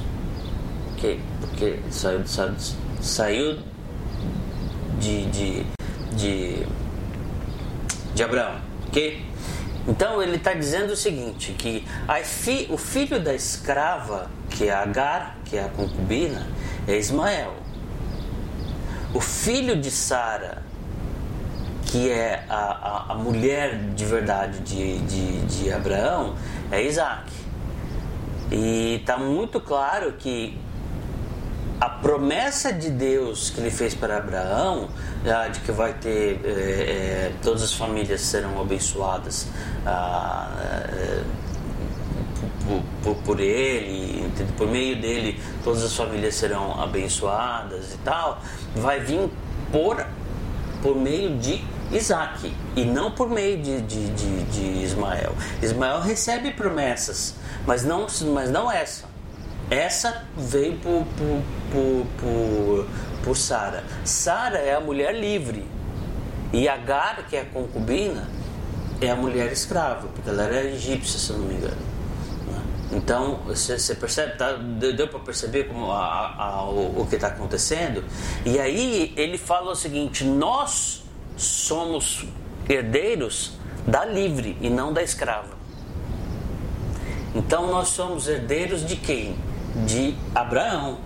[0.93, 1.19] Okay?
[1.39, 2.53] Porque saiu, saiu,
[3.01, 3.59] saiu
[4.99, 5.65] de, de,
[6.15, 6.67] de
[8.13, 9.25] de Abraão, ok?
[9.87, 11.85] Então ele está dizendo o seguinte, que
[12.23, 16.47] fi, o filho da escrava, que é Agar, que é a concubina,
[16.87, 17.53] é Ismael.
[19.13, 20.63] O filho de Sara,
[21.85, 26.35] que é a, a, a, mulher de verdade de, de, de Abraão,
[26.71, 27.31] é Isaac.
[28.51, 30.57] E está muito claro que
[31.83, 34.87] a promessa de Deus que ele fez para Abraão,
[35.25, 39.47] ah, de que vai ter eh, eh, todas as famílias serão abençoadas
[42.65, 48.41] por, por, por, ele, por meio dele todas as famílias serão abençoadas e tal,
[48.77, 49.29] vai vir
[49.69, 50.05] por,
[50.81, 51.61] por meio de
[51.91, 55.35] Isaac e não por meio de, de, de, de Ismael.
[55.61, 57.35] Ismael recebe promessas,
[57.67, 59.12] mas não, mas não essa.
[59.69, 61.41] Essa veio por, por,
[61.71, 62.87] por, por,
[63.23, 63.83] por Sara.
[64.03, 65.65] Sara é a mulher livre.
[66.51, 68.29] E Agar, que é a concubina,
[69.01, 71.81] é a mulher escrava, porque ela era egípcia, se eu não me engano.
[72.45, 72.61] Né?
[72.91, 74.51] Então, você percebe, tá?
[74.53, 78.03] deu para perceber como a, a, o, o que está acontecendo?
[78.45, 81.03] E aí ele fala o seguinte: nós
[81.35, 82.25] somos
[82.69, 83.53] herdeiros
[83.87, 85.63] da livre e não da escrava.
[87.35, 89.35] Então nós somos herdeiros de quem?
[89.85, 90.99] De Abraão.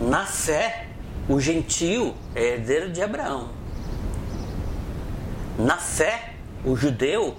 [0.00, 0.86] Na fé,
[1.28, 3.50] o gentio é herdeiro de Abraão.
[5.58, 6.32] Na fé,
[6.64, 7.36] o judeu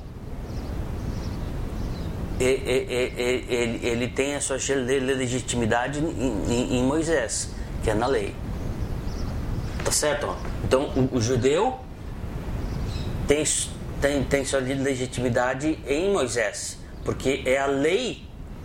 [2.39, 7.51] ele, ele, tem a sua legitimidade em, Moisés,
[7.83, 8.35] que é na lei.
[9.83, 10.35] Tá certo?
[10.63, 11.79] Então o, o judeu
[13.27, 13.43] tem,
[14.01, 18.22] tem, tem sua legitimidade em Moisés, porque é a lei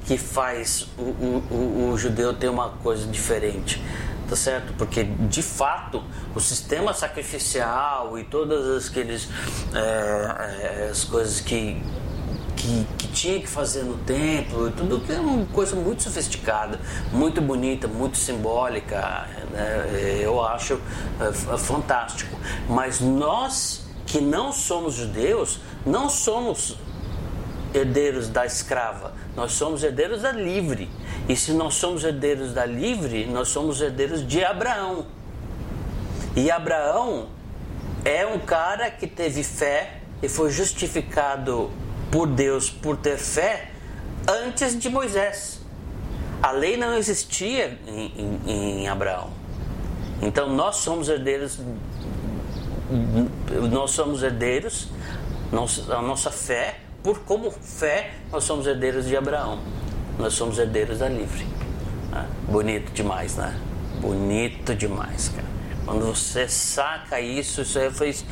[0.08, 3.84] que faz o, o, o, judeu ter uma coisa diferente.
[4.26, 4.72] Tá certo?
[4.72, 6.02] Porque de fato
[6.34, 9.28] o sistema sacrificial e todas aqueles
[9.74, 11.82] é, é, as coisas que,
[12.56, 16.80] que, que, tinha que fazer no templo, tudo que é uma coisa muito sofisticada,
[17.12, 20.20] muito bonita, muito simbólica, né?
[20.22, 20.80] eu acho
[21.20, 22.34] é, fantástico.
[22.66, 26.76] Mas nós que não somos judeus, não somos
[27.74, 30.90] herdeiros da escrava, nós somos herdeiros da livre.
[31.28, 35.06] E se nós somos herdeiros da livre, nós somos herdeiros de Abraão.
[36.34, 37.28] E Abraão
[38.04, 41.70] é um cara que teve fé e foi justificado
[42.10, 43.70] por Deus por ter fé
[44.26, 45.60] antes de Moisés.
[46.42, 49.30] A lei não existia em, em, em Abraão.
[50.20, 51.60] Então nós somos herdeiros,
[53.70, 54.88] nós somos herdeiros,
[55.96, 59.60] a nossa fé por como fé, nós somos herdeiros de Abraão.
[60.18, 61.46] Nós somos herdeiros da livre.
[62.12, 63.58] Ah, bonito demais, né?
[63.98, 65.48] Bonito demais, cara.
[65.86, 68.26] Quando você saca isso, isso aí fez.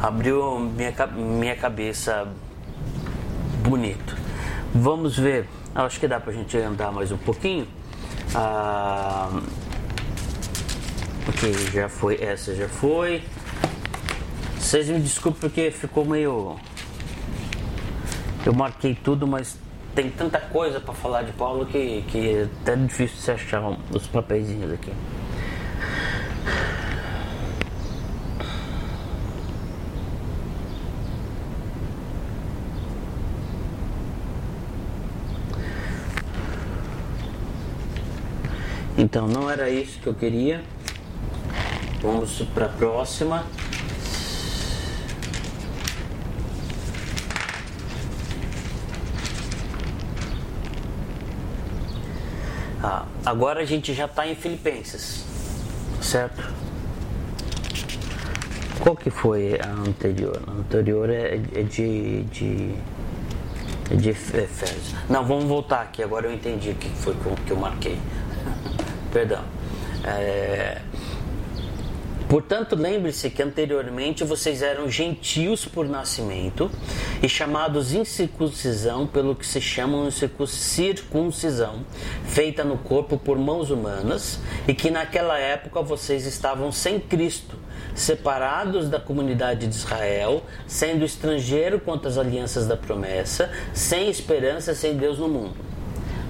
[0.00, 2.26] abriu minha, minha cabeça
[3.62, 4.16] bonito.
[4.74, 5.46] Vamos ver.
[5.74, 7.68] Acho que dá pra gente andar mais um pouquinho.
[8.34, 9.28] Ah,
[11.28, 12.22] ok, já foi.
[12.22, 13.22] Essa já foi.
[14.58, 16.58] Vocês me desculpem porque ficou meio
[18.48, 19.58] eu marquei tudo, mas
[19.94, 24.06] tem tanta coisa para falar de Paulo que, que é até difícil se achar os
[24.06, 24.90] papeizinhos aqui.
[38.96, 40.64] Então, não era isso que eu queria.
[42.00, 43.44] Vamos para a próxima.
[52.80, 55.24] Ah, agora a gente já está em Filipenses,
[56.00, 56.42] certo?
[58.80, 60.40] Qual que foi a anterior?
[60.46, 62.74] A anterior é, é de, de,
[63.90, 64.94] é de Efésios.
[65.10, 66.02] Não, vamos voltar aqui.
[66.02, 67.14] Agora eu entendi o que foi
[67.44, 67.98] que eu marquei.
[69.12, 69.42] Perdão.
[70.04, 70.80] É,
[72.28, 76.70] Portanto, lembre-se que anteriormente vocês eram gentios por nascimento
[77.22, 81.86] e chamados incircuncisão pelo que se chamam circuncisão,
[82.38, 87.56] feita no corpo por mãos humanas, e que naquela época vocês estavam sem Cristo,
[87.96, 94.96] separados da comunidade de Israel, sendo estrangeiro quanto às alianças da promessa, sem esperança, sem
[94.96, 95.56] Deus no mundo.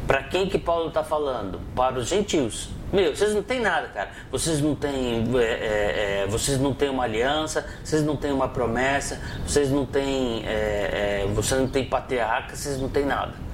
[0.06, 1.60] Para quem que Paulo está falando?
[1.76, 4.08] Para os gentios meu, vocês não têm nada, cara.
[4.32, 8.48] Vocês não têm, é, é, é, vocês não têm uma aliança, vocês não têm uma
[8.48, 13.47] promessa, vocês não têm, é, é não têm patriarca, vocês não têm nada.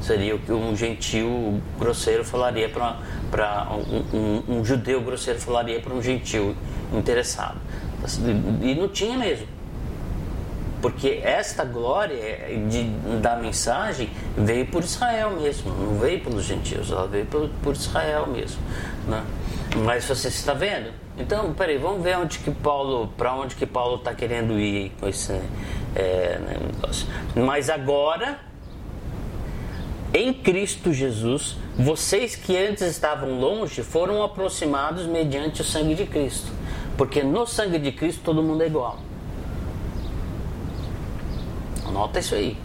[0.00, 5.92] Seria o que um gentil grosseiro falaria para um, um, um, judeu grosseiro falaria para
[5.92, 6.56] um gentil
[6.92, 7.58] interessado.
[8.62, 9.46] E não tinha mesmo.
[10.80, 12.16] Porque esta glória
[12.68, 12.84] de,
[13.20, 18.26] da mensagem veio por Israel mesmo, não veio pelos gentios, ela veio por, por Israel
[18.26, 18.62] mesmo.
[19.06, 19.22] Né?
[19.84, 20.90] Mas você está vendo?
[21.18, 25.06] Então, peraí, vamos ver onde que Paulo, para onde que Paulo está querendo ir com
[25.06, 25.32] esse
[25.94, 27.06] é, né, negócio.
[27.34, 28.38] Mas agora,
[30.12, 36.50] em Cristo Jesus, vocês que antes estavam longe foram aproximados mediante o sangue de Cristo.
[36.96, 38.98] Porque no sangue de Cristo todo mundo é igual.
[41.86, 42.56] Anota isso aí.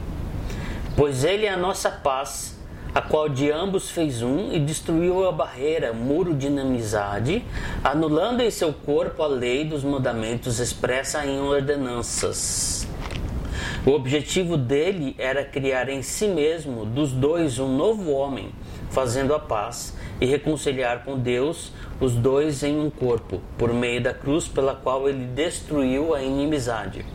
[0.97, 2.57] Pois ele é a nossa paz,
[2.93, 7.45] a qual de ambos fez um e destruiu a barreira, muro de inimizade,
[7.83, 12.87] anulando em seu corpo a lei dos mandamentos expressa em ordenanças.
[13.85, 18.49] O objetivo dele era criar em si mesmo, dos dois, um novo homem,
[18.89, 21.71] fazendo a paz e reconciliar com Deus
[22.01, 27.05] os dois em um corpo, por meio da cruz pela qual ele destruiu a inimizade.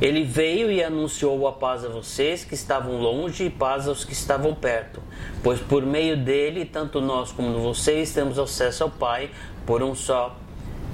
[0.00, 4.12] Ele veio e anunciou a paz a vocês que estavam longe e paz aos que
[4.12, 5.02] estavam perto,
[5.42, 9.30] pois por meio dele, tanto nós como vocês temos acesso ao Pai
[9.66, 10.36] por um só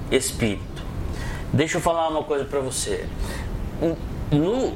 [0.09, 0.83] Espírito.
[1.53, 3.07] Deixa eu falar uma coisa para você.
[4.31, 4.73] No,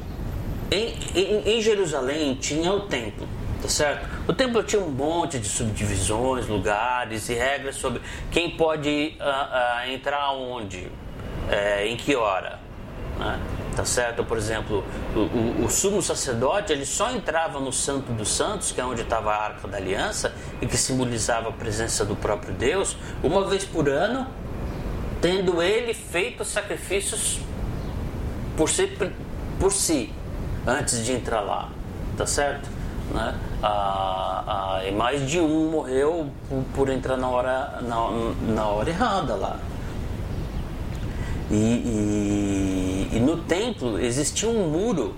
[0.70, 3.26] em, em, em Jerusalém tinha o templo,
[3.60, 4.08] Tá certo?
[4.26, 8.00] O templo tinha um monte de subdivisões, lugares e regras sobre
[8.30, 12.58] quem pode uh, uh, entrar onde, uh, em que hora.
[13.18, 13.38] Né?
[13.76, 14.24] Tá certo?
[14.24, 14.82] Por exemplo,
[15.14, 19.02] o, o, o, sumo sacerdote ele só entrava no Santo dos Santos, que é onde
[19.02, 23.64] estava a Arca da Aliança e que simbolizava a presença do próprio Deus, uma vez
[23.64, 24.26] por ano,
[25.20, 27.40] tendo ele feito sacrifícios
[28.56, 28.90] por si,
[29.58, 30.12] por si
[30.66, 31.68] antes de entrar lá.
[32.16, 32.68] Tá certo?
[33.12, 33.34] Né?
[33.62, 38.90] Ah, ah, e mais de um morreu por, por entrar na hora, na, na hora
[38.90, 39.56] errada lá.
[41.50, 45.14] E, e, e no templo existia um muro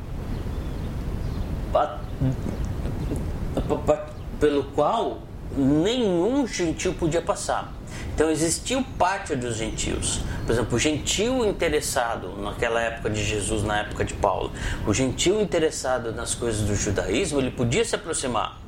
[4.41, 5.19] pelo qual
[5.57, 7.73] nenhum gentil podia passar.
[8.15, 10.21] Então existia o pátio dos gentios.
[10.45, 14.53] Por exemplo, o gentil interessado naquela época de Jesus, na época de Paulo,
[14.87, 18.61] o gentil interessado nas coisas do judaísmo, ele podia se aproximar,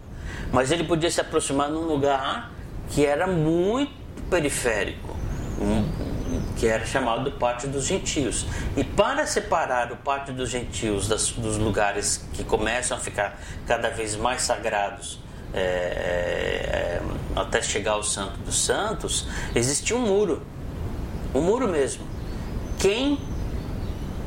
[0.52, 2.52] mas ele podia se aproximar num lugar
[2.90, 3.92] que era muito
[4.30, 5.14] periférico,
[6.56, 8.46] que era chamado do pátio dos gentios.
[8.76, 13.90] E para separar o pátio dos gentios das, dos lugares que começam a ficar cada
[13.90, 15.23] vez mais sagrados
[15.54, 17.02] é, é,
[17.36, 20.42] até chegar ao Santo dos Santos, existia um muro.
[21.34, 22.04] Um muro mesmo.
[22.78, 23.18] Quem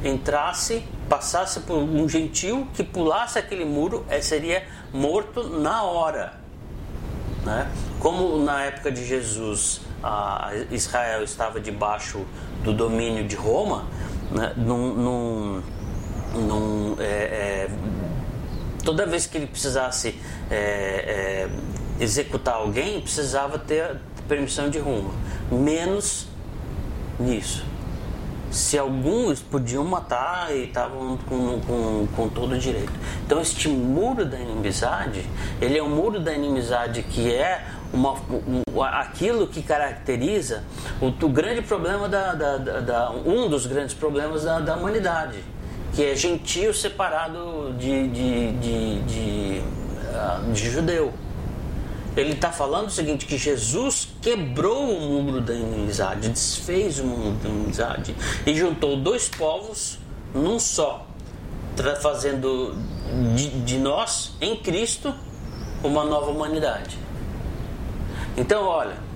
[0.03, 6.34] entrasse, passasse por um gentil que pulasse aquele muro, é, seria morto na hora.
[7.45, 7.69] Né?
[7.99, 9.82] Como na época de Jesus
[10.71, 12.25] Israel estava debaixo
[12.63, 13.86] do domínio de Roma,
[14.32, 14.53] né?
[14.55, 15.63] num, num,
[16.36, 17.69] num é, é,
[18.88, 20.15] toda vez que ele precisasse
[20.49, 21.49] é, é,
[21.99, 23.97] executar alguém, precisava ter
[24.29, 25.13] permissão de Roma.
[25.51, 26.25] Menos
[27.19, 27.65] nisso.
[28.49, 32.93] Se alguns podiam matar e estavam com, com, com todo direito.
[33.25, 35.25] Então este muro da inimizade,
[35.59, 40.63] ele é um muro da inimizade que é uma, um, aquilo que caracteriza
[41.01, 45.43] o, o grande problema da, da, da, um dos grandes problemas da, da humanidade
[45.97, 49.61] que é gentio separado de, de, de, de,
[50.13, 51.11] ah, de judeu.
[52.15, 57.31] Ele está falando o seguinte: que Jesus quebrou o muro da inimizade, desfez o muro
[57.41, 59.97] da inimizade e juntou dois povos
[60.35, 61.07] num só,
[61.99, 62.75] fazendo
[63.35, 65.11] de, de nós, em Cristo,
[65.83, 66.95] uma nova humanidade.
[68.37, 69.07] Então, olha,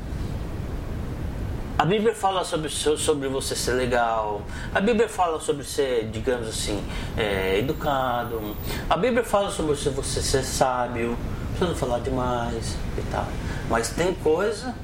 [1.82, 4.44] a Bíblia fala sobre, sobre você ser legal.
[4.72, 6.80] A Bíblia fala sobre ser, digamos assim,
[7.18, 8.56] é, educado.
[8.88, 11.18] A Bíblia fala sobre você ser sábio.
[11.58, 13.26] Você não falar demais e tal.
[13.68, 14.76] Mas tem coisa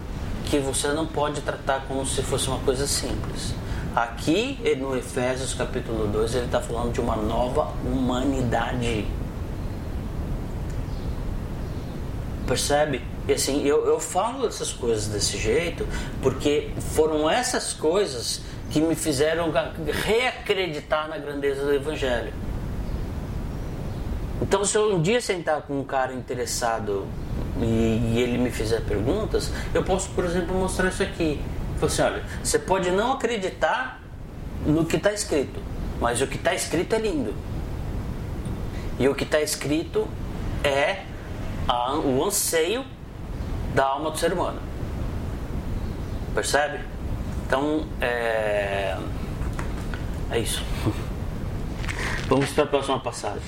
[0.45, 3.53] que você não pode tratar como se fosse uma coisa simples.
[3.95, 9.05] Aqui no Efésios capítulo 2 ele está falando de uma nova humanidade.
[12.47, 13.03] Percebe?
[13.28, 15.86] E assim, eu, eu falo essas coisas desse jeito
[16.21, 19.51] porque foram essas coisas que me fizeram
[20.05, 22.34] reacreditar na grandeza do Evangelho.
[24.41, 27.05] Então, se eu um dia sentar com um cara interessado
[27.59, 31.41] e, e ele me fizer perguntas, eu posso, por exemplo, mostrar isso aqui.
[31.80, 34.01] Falar assim, olha, você pode não acreditar
[34.65, 35.59] no que está escrito,
[35.99, 37.34] mas o que está escrito é lindo.
[38.99, 40.07] E o que está escrito
[40.63, 41.03] é
[41.67, 42.86] a, o anseio
[43.74, 44.59] da alma do ser humano.
[46.34, 46.80] Percebe?
[47.45, 48.97] Então, é,
[50.32, 50.63] é isso.
[52.28, 53.41] Vamos para a próxima passagem.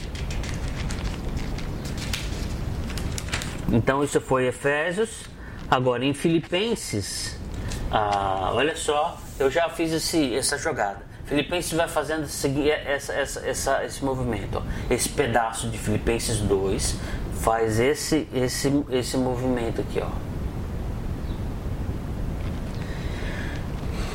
[3.72, 5.26] Então, isso foi Efésios.
[5.70, 7.38] Agora, em Filipenses,
[7.91, 11.09] ah, olha só, eu já fiz esse, essa jogada.
[11.26, 14.57] Filipenses vai fazendo seguir essa, essa, essa, esse movimento.
[14.57, 14.93] Ó.
[14.93, 16.95] Esse pedaço de Filipenses 2
[17.41, 20.09] faz esse, esse, esse movimento aqui, ó.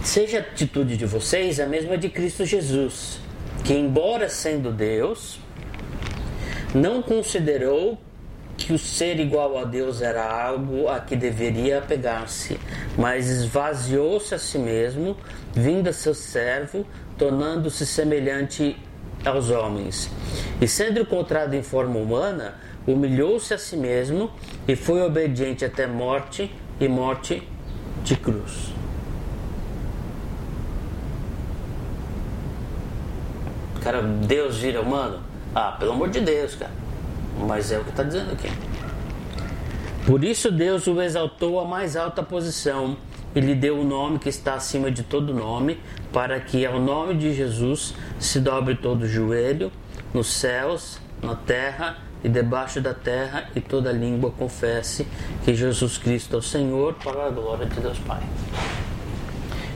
[0.02, 3.18] Seja a atitude de vocês a mesma de Cristo Jesus,
[3.64, 5.40] que, embora sendo Deus,
[6.74, 7.98] não considerou
[8.56, 12.60] que o ser igual a Deus era algo a que deveria apegar-se,
[12.96, 15.16] mas esvaziou-se a si mesmo,
[15.52, 18.76] vindo a seu servo, tornando-se semelhante
[19.24, 20.10] aos homens.
[20.60, 22.54] E sendo encontrado em forma humana,
[22.86, 24.30] humilhou-se a si mesmo
[24.68, 27.42] e foi obediente até morte e morte
[28.02, 28.72] de cruz.
[33.82, 35.20] Cara, Deus vira humano?
[35.54, 36.72] Ah, pelo amor de Deus, cara.
[37.46, 38.48] Mas é o que está dizendo aqui.
[40.06, 42.96] Por isso Deus o exaltou à mais alta posição
[43.34, 45.78] e lhe deu o nome que está acima de todo nome,
[46.12, 49.72] para que ao nome de Jesus se dobre todo o joelho,
[50.12, 55.06] nos céus, na terra e debaixo da terra, e toda língua confesse
[55.44, 58.22] que Jesus Cristo é o Senhor, para a glória de Deus Pai.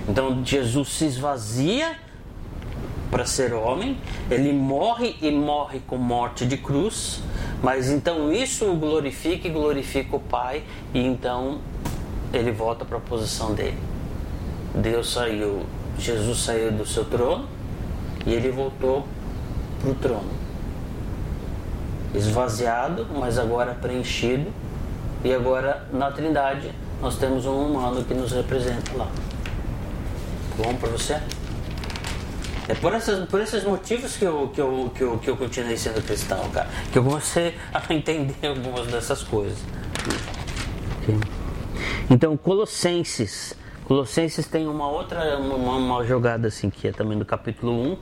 [0.08, 1.94] Então Jesus se esvazia
[3.10, 3.98] para ser homem,
[4.30, 7.22] ele morre e morre com morte de cruz,
[7.62, 11.60] mas então isso o glorifica e glorifica o Pai, e então
[12.32, 13.78] ele volta para a posição dele.
[14.74, 15.66] Deus saiu,
[15.98, 17.46] Jesus saiu do seu trono
[18.26, 19.06] e ele voltou
[19.80, 20.47] para o trono.
[22.14, 24.50] Esvaziado, mas agora preenchido,
[25.24, 29.08] e agora na Trindade nós temos um humano que nos representa lá.
[30.56, 31.20] Bom para você?
[32.68, 35.76] É por, essas, por esses motivos que eu, que, eu, que, eu, que eu continuei
[35.76, 36.68] sendo cristão, cara.
[36.92, 39.58] Que eu comecei a entender algumas dessas coisas.
[42.10, 43.54] Então, Colossenses.
[43.84, 47.96] Colossenses tem uma outra uma, uma jogada assim, que é também do capítulo 1.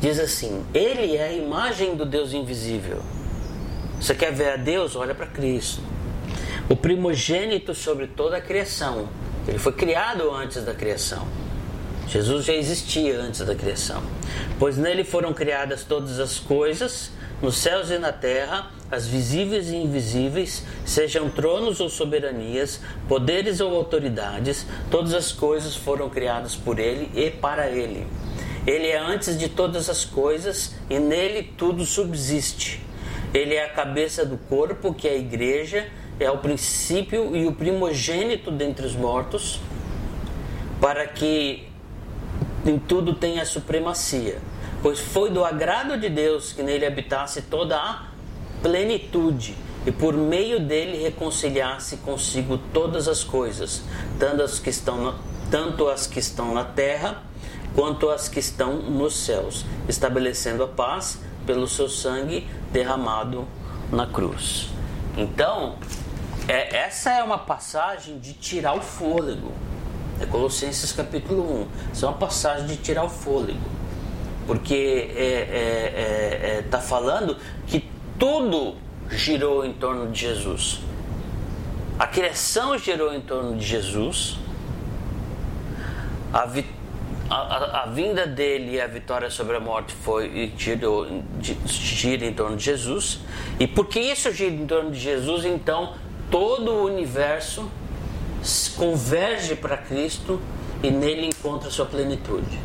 [0.00, 3.02] Diz assim: Ele é a imagem do Deus invisível.
[4.00, 4.94] Você quer ver a Deus?
[4.94, 5.82] Olha para Cristo.
[6.68, 9.08] O primogênito sobre toda a criação.
[9.46, 11.26] Ele foi criado antes da criação.
[12.06, 14.02] Jesus já existia antes da criação,
[14.58, 17.10] pois nele foram criadas todas as coisas,
[17.42, 23.76] nos céus e na terra, as visíveis e invisíveis, sejam tronos ou soberanias, poderes ou
[23.76, 28.06] autoridades, todas as coisas foram criadas por ele e para ele.
[28.68, 32.84] Ele é antes de todas as coisas e nele tudo subsiste.
[33.32, 35.88] Ele é a cabeça do corpo, que é a igreja,
[36.20, 39.58] é o princípio e o primogênito dentre os mortos,
[40.82, 41.66] para que
[42.66, 44.36] em tudo tenha supremacia,
[44.82, 48.08] pois foi do agrado de Deus que nele habitasse toda a
[48.62, 49.56] plenitude
[49.86, 53.82] e por meio dele reconciliasse consigo todas as coisas,
[54.18, 55.14] tanto as que estão na,
[55.50, 57.27] tanto as que estão na terra
[57.78, 63.46] quanto as que estão nos céus, estabelecendo a paz pelo seu sangue derramado
[63.92, 64.68] na cruz.
[65.16, 65.76] Então,
[66.48, 69.52] é, essa é uma passagem de tirar o fôlego.
[70.20, 71.92] É Colossenses capítulo 1.
[71.92, 73.60] Isso é uma passagem de tirar o fôlego.
[74.44, 78.74] Porque está é, é, é, é falando que tudo
[79.08, 80.80] girou em torno de Jesus.
[81.96, 84.36] A criação girou em torno de Jesus.
[86.32, 86.66] A, vi,
[87.30, 91.06] a, a, vinda dele e a vitória sobre a morte foi girou,
[91.66, 93.20] gira em torno de Jesus.
[93.60, 95.94] E porque isso gira em torno de Jesus, então
[96.30, 97.70] todo o universo
[98.76, 100.40] converge para Cristo
[100.82, 102.58] e nele encontra sua plenitude.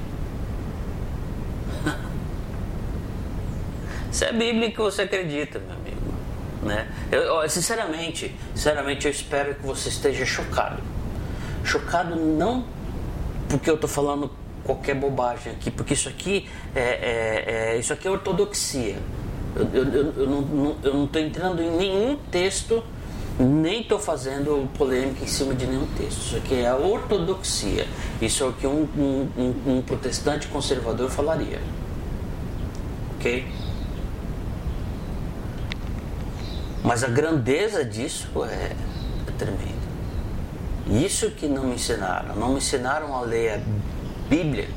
[4.12, 6.14] Isso é a Bíblia que você acredita, meu amigo.
[6.62, 6.88] Né?
[7.12, 10.84] Eu, sinceramente, sinceramente, eu espero que você esteja chocado.
[11.66, 12.66] Chocado não
[13.50, 14.32] porque eu estou falando
[14.64, 18.98] qualquer bobagem aqui, porque isso aqui é, é, é isso aqui é ortodoxia.
[19.56, 20.28] Eu, eu, eu,
[20.94, 22.84] não estou entrando em nenhum texto
[23.40, 26.20] nem estou fazendo polêmica em cima de nenhum texto.
[26.20, 27.88] Isso aqui é a ortodoxia.
[28.22, 31.60] Isso é o que um, um, um protestante conservador falaria.
[33.16, 33.46] Ok?
[36.84, 38.76] Mas a grandeza disso é,
[39.28, 39.84] é tremenda.
[40.88, 42.36] Isso que não me ensinaram.
[42.36, 43.60] Não me ensinaram a ler a
[44.34, 44.68] Bíblia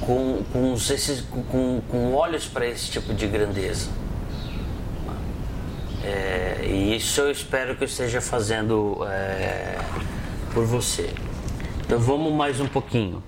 [0.00, 3.90] com, com, esses, com, com olhos para esse tipo de grandeza.
[6.04, 9.78] É, e isso eu espero que eu esteja fazendo é,
[10.52, 11.12] por você.
[11.80, 13.20] Então vamos mais um pouquinho.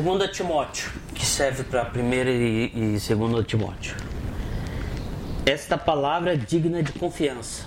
[0.00, 3.94] Segunda Timóteo, que serve para primeira e, e segunda Timóteo.
[5.44, 7.66] Esta palavra é digna de confiança.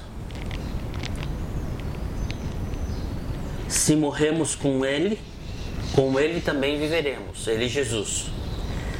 [3.67, 5.19] Se morremos com ele,
[5.93, 8.31] com ele também viveremos, ele Jesus.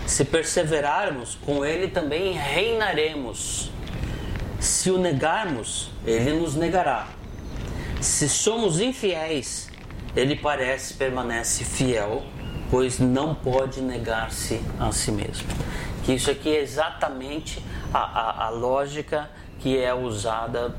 [0.06, 3.72] Se perseverarmos, com ele também reinaremos.
[4.60, 7.08] Se o negarmos, ele nos negará.
[8.00, 9.72] Se somos infiéis,
[10.16, 12.24] ele parece permanece fiel
[12.70, 15.48] pois não pode negar-se a si mesmo.
[16.04, 20.76] Que isso aqui é exatamente a, a, a lógica que é usada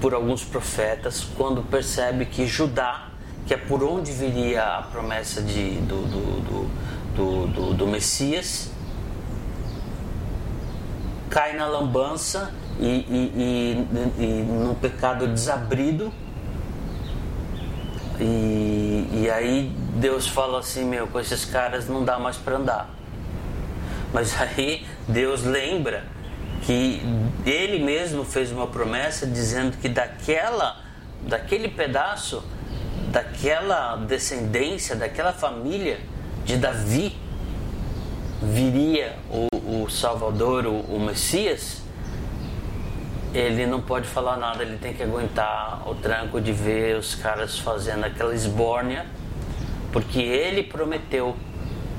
[0.00, 3.08] por alguns profetas quando percebe que Judá,
[3.46, 6.68] que é por onde viria a promessa de, do, do,
[7.16, 8.70] do, do, do Messias,
[11.28, 13.86] cai na lambança e, e,
[14.18, 16.12] e, e no pecado desabrido.
[18.20, 22.90] E, e aí Deus fala assim: Meu, com esses caras não dá mais para andar.
[24.12, 26.04] Mas aí Deus lembra
[26.62, 27.00] que
[27.46, 30.76] Ele mesmo fez uma promessa dizendo que daquela,
[31.22, 32.42] daquele pedaço,
[33.10, 36.00] daquela descendência, daquela família
[36.44, 37.16] de Davi,
[38.42, 41.87] viria o, o Salvador, o, o Messias
[43.34, 47.58] ele não pode falar nada, ele tem que aguentar o tranco de ver os caras
[47.58, 49.06] fazendo aquela esbórnia,
[49.92, 51.36] porque ele prometeu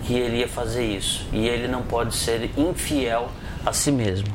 [0.04, 3.30] que ele ia fazer isso e ele não pode ser infiel
[3.66, 4.28] a si mesmo.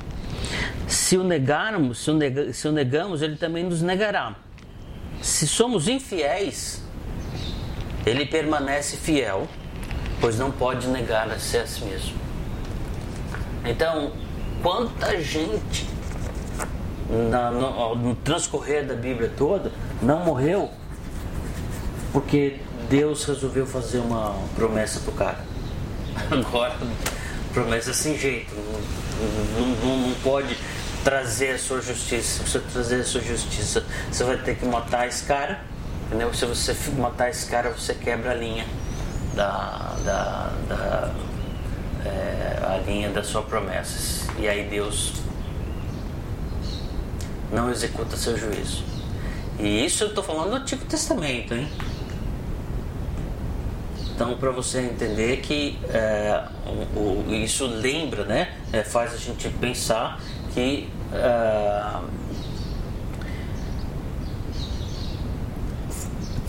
[0.86, 4.36] Se o negarmos, se o, se o negamos, ele também nos negará.
[5.20, 6.82] Se somos infiéis,
[8.07, 9.49] ele permanece fiel,
[10.20, 12.14] pois não pode negar a si, a si mesmo.
[13.64, 14.12] Então,
[14.62, 15.93] quanta gente
[17.09, 20.71] na, no, no transcorrer da Bíblia toda, não morreu
[22.13, 25.41] porque Deus resolveu fazer uma promessa pro cara.
[26.31, 26.77] Agora,
[27.53, 28.55] promessa sem jeito,
[29.59, 30.57] não, não, não pode
[31.03, 32.45] trazer a sua justiça.
[32.45, 35.61] Se você trazer a sua justiça, você vai ter que matar esse cara.
[36.07, 36.33] Entendeu?
[36.33, 38.65] Se você matar esse cara, você quebra a linha
[39.35, 41.15] da, da, da
[42.07, 44.27] é, a linha das suas promessas.
[44.39, 45.24] E aí Deus
[47.53, 48.82] não executa seu juízo.
[49.59, 51.68] E isso eu estou falando do Antigo Testamento, hein?
[54.14, 56.45] Então, para você entender que é,
[56.97, 58.53] o, isso lembra, né?
[58.72, 60.20] É, faz a gente pensar
[60.53, 62.01] que é,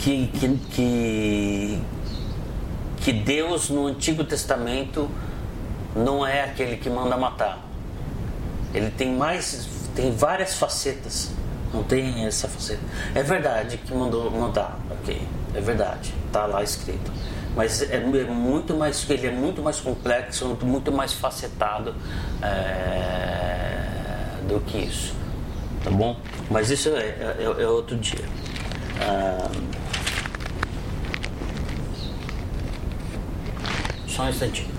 [0.06, 1.82] que, que, que,
[2.98, 5.10] que Deus no Antigo Testamento
[5.96, 7.60] não é aquele que manda matar.
[8.72, 11.32] Ele tem mais tem várias facetas.
[11.74, 12.82] Não tem essa faceta.
[13.14, 15.22] É verdade que mandou mandar, ok.
[15.54, 17.12] É verdade, tá lá escrito.
[17.56, 21.96] Mas é, é muito mais, ele é muito mais complexo, muito mais facetado
[22.42, 23.78] é,
[24.48, 25.16] do que isso,
[25.84, 26.18] tá bom?
[26.50, 28.26] Mas isso é, é, é outro dia.
[29.00, 29.50] Ah,
[34.08, 34.75] só um instantinho.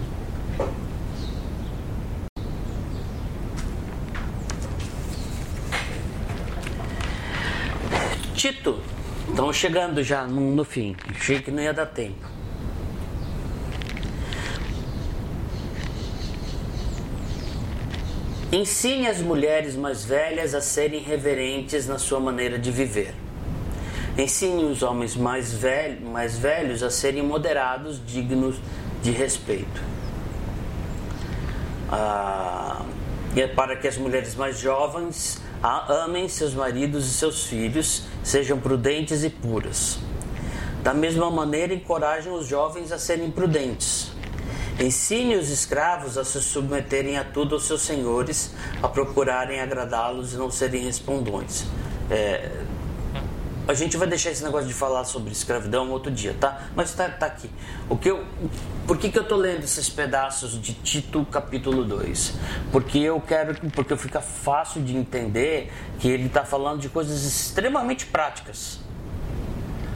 [8.46, 8.78] Tito,
[9.28, 10.94] estamos chegando já no, no fim.
[11.10, 12.24] Achei que não ia dar tempo.
[18.52, 23.12] Ensine as mulheres mais velhas a serem reverentes na sua maneira de viver.
[24.16, 25.52] Ensine os homens mais,
[26.00, 28.60] mais velhos a serem moderados, dignos
[29.02, 29.82] de respeito.
[31.90, 32.86] Ah,
[33.34, 38.58] e é para que as mulheres mais jovens amem seus maridos e seus filhos, sejam
[38.58, 40.00] prudentes e puras.
[40.82, 44.10] Da mesma maneira, encorajem os jovens a serem prudentes.
[44.80, 48.52] Ensine os escravos a se submeterem a tudo aos seus senhores,
[48.82, 51.66] a procurarem agradá-los e não serem respondões.
[52.10, 52.50] É,
[53.68, 56.68] a gente vai deixar esse negócio de falar sobre escravidão outro dia, tá?
[56.74, 57.50] Mas tá, tá aqui.
[57.88, 58.24] O que eu,
[58.86, 62.34] por que, que eu tô lendo esses pedaços de Tito capítulo 2?
[62.70, 68.06] Porque eu quero, porque fica fácil de entender que ele está falando de coisas extremamente
[68.06, 68.80] práticas.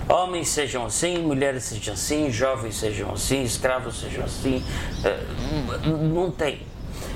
[0.09, 4.65] Homens sejam assim, mulheres sejam assim, jovens sejam assim, escravos sejam assim.
[5.05, 6.70] É, não tem.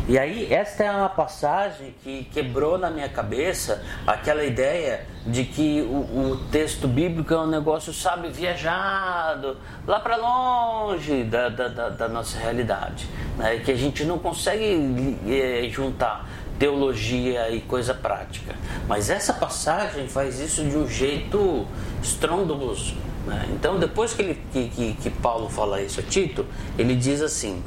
[0.06, 5.80] E aí, esta é uma passagem que quebrou na minha cabeça aquela ideia de que
[5.80, 12.08] o, o texto bíblico é um negócio, sabe, viajado, lá para longe da, da, da,
[12.08, 13.08] nossa realidade.
[13.38, 13.62] Né?
[13.64, 16.28] Que a gente não consegue é, juntar
[16.58, 18.54] teologia e coisa prática.
[18.86, 21.66] Mas essa passagem faz isso de um jeito
[22.02, 22.94] estrondoso.
[23.26, 23.48] Né?
[23.52, 26.46] Então, depois que, ele, que, que, que Paulo fala isso a Tito,
[26.78, 27.62] ele diz assim: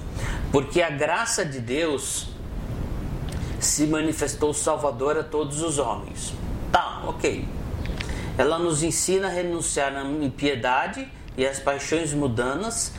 [0.51, 2.29] Porque a graça de Deus
[3.59, 6.33] se manifestou salvadora a todos os homens.
[6.71, 7.47] Tá, ok.
[8.37, 12.93] Ela nos ensina a renunciar à impiedade e às paixões mudanas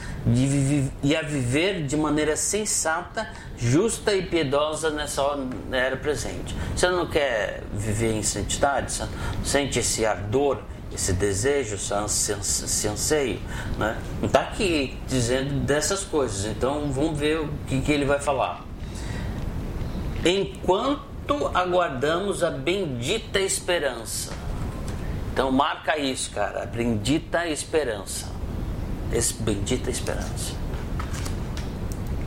[1.02, 5.22] e a viver de maneira sensata, justa e piedosa nessa
[5.70, 6.56] era presente.
[6.74, 9.02] Você não quer viver em santidade?
[9.44, 10.58] Sente esse ardor
[10.92, 13.40] esse desejo, esse anseio,
[13.78, 13.98] né?
[14.20, 16.44] Não está aqui dizendo dessas coisas.
[16.44, 18.64] Então vamos ver o que, que ele vai falar.
[20.24, 24.32] Enquanto aguardamos a bendita esperança.
[25.32, 26.64] Então marca isso, cara.
[26.64, 28.26] A bendita esperança.
[29.12, 30.54] Esse, bendita esperança.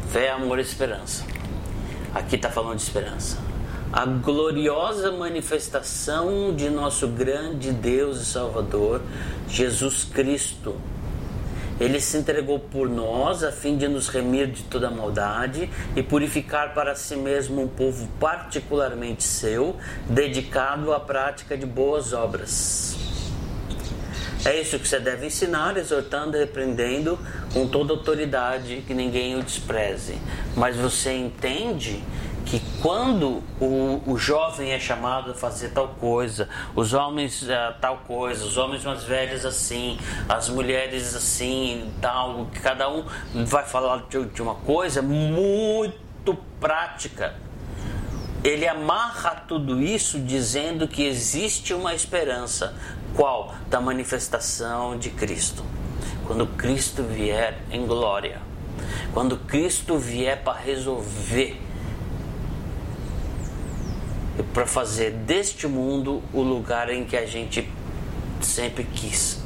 [0.09, 1.25] Fé, amor e esperança.
[2.13, 3.50] Aqui está falando de esperança.
[3.91, 9.01] A gloriosa manifestação de nosso grande Deus e Salvador,
[9.49, 10.75] Jesus Cristo.
[11.77, 16.73] Ele se entregou por nós a fim de nos remir de toda maldade e purificar
[16.73, 19.75] para si mesmo um povo particularmente seu,
[20.07, 22.95] dedicado à prática de boas obras.
[24.45, 27.19] É isso que você deve ensinar, exortando e repreendendo
[27.53, 30.17] com toda autoridade, que ninguém o despreze.
[30.55, 32.01] Mas você entende
[32.51, 37.47] que quando o, o jovem é chamado a fazer tal coisa, os homens uh,
[37.79, 39.97] tal coisa, os homens mais velhos assim,
[40.27, 43.05] as mulheres assim, tal, cada um
[43.45, 47.35] vai falar de, de uma coisa muito prática.
[48.43, 52.75] Ele amarra tudo isso dizendo que existe uma esperança.
[53.15, 53.55] Qual?
[53.69, 55.63] Da manifestação de Cristo.
[56.27, 58.41] Quando Cristo vier em glória.
[59.13, 61.70] Quando Cristo vier para resolver
[64.53, 67.69] para fazer deste mundo o lugar em que a gente
[68.41, 69.41] sempre quis.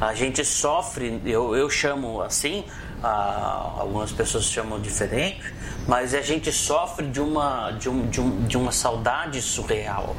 [0.00, 2.64] A gente sofre, eu, eu chamo assim,
[3.02, 5.42] algumas pessoas chamam diferente,
[5.86, 10.16] mas a gente sofre de uma, de, um, de, um, de uma saudade surreal.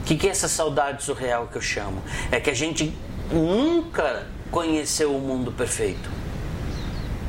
[0.00, 2.02] O que, que é essa saudade surreal que eu chamo?
[2.30, 2.94] É que a gente
[3.30, 6.10] nunca conheceu o mundo perfeito.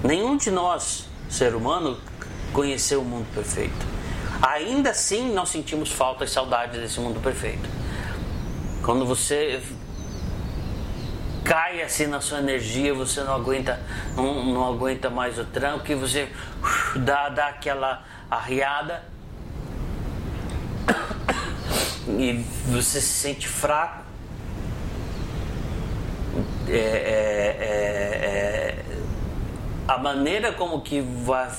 [0.04, 1.98] Nenhum de nós, ser humano,
[2.52, 3.93] conheceu o mundo perfeito
[4.44, 7.70] ainda assim nós sentimos falta e saudade desse mundo perfeito.
[8.84, 9.62] Quando você
[11.46, 13.82] cai assim na sua energia, você não aguenta,
[14.16, 19.04] não, não aguenta mais o tranco, e você uh, dá, dá aquela arriada
[22.08, 24.04] e você se sente fraco.
[26.68, 27.76] É, é, é,
[28.20, 28.84] é
[29.88, 31.52] a maneira como que, vai,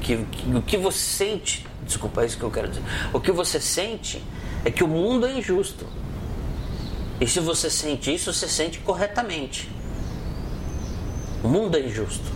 [0.00, 2.82] que, que, o que você sente Desculpa, é isso que eu quero dizer.
[3.12, 4.22] O que você sente
[4.64, 5.86] é que o mundo é injusto.
[7.20, 9.70] E se você sente isso, você sente corretamente.
[11.42, 12.32] O mundo é injusto.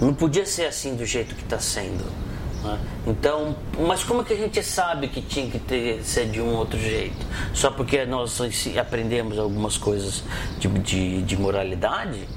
[0.00, 2.04] Não podia ser assim do jeito que está sendo.
[2.62, 2.78] Né?
[3.06, 6.54] Então, mas como é que a gente sabe que tinha que ter, ser de um
[6.54, 7.26] outro jeito?
[7.52, 8.40] Só porque nós
[8.78, 10.22] aprendemos algumas coisas
[10.58, 12.28] de, de, de moralidade?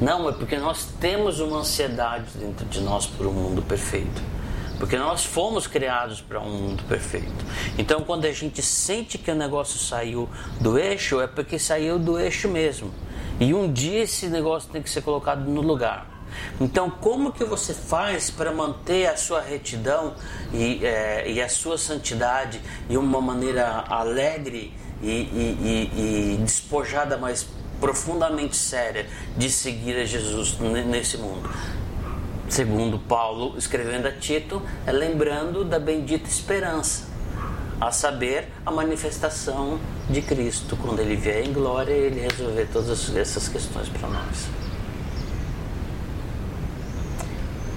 [0.00, 4.22] Não, é porque nós temos uma ansiedade dentro de nós por um mundo perfeito.
[4.78, 7.44] Porque nós fomos criados para um mundo perfeito.
[7.78, 10.28] Então, quando a gente sente que o negócio saiu
[10.60, 12.92] do eixo, é porque saiu do eixo mesmo.
[13.40, 16.16] E um dia esse negócio tem que ser colocado no lugar.
[16.60, 20.14] Então, como que você faz para manter a sua retidão
[20.52, 27.46] e, é, e, a sua santidade de uma maneira alegre e, e, e despojada, mas
[27.80, 29.06] profundamente séria
[29.36, 31.48] de seguir a Jesus nesse mundo?
[32.48, 37.06] Segundo Paulo escrevendo a Tito, é lembrando da bendita esperança,
[37.80, 39.78] a saber, a manifestação
[40.08, 44.48] de Cristo, quando ele vier em glória ele resolver todas essas questões para nós.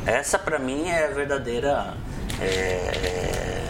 [0.06, 1.94] Essa para mim é a verdadeira.
[2.40, 3.70] É, é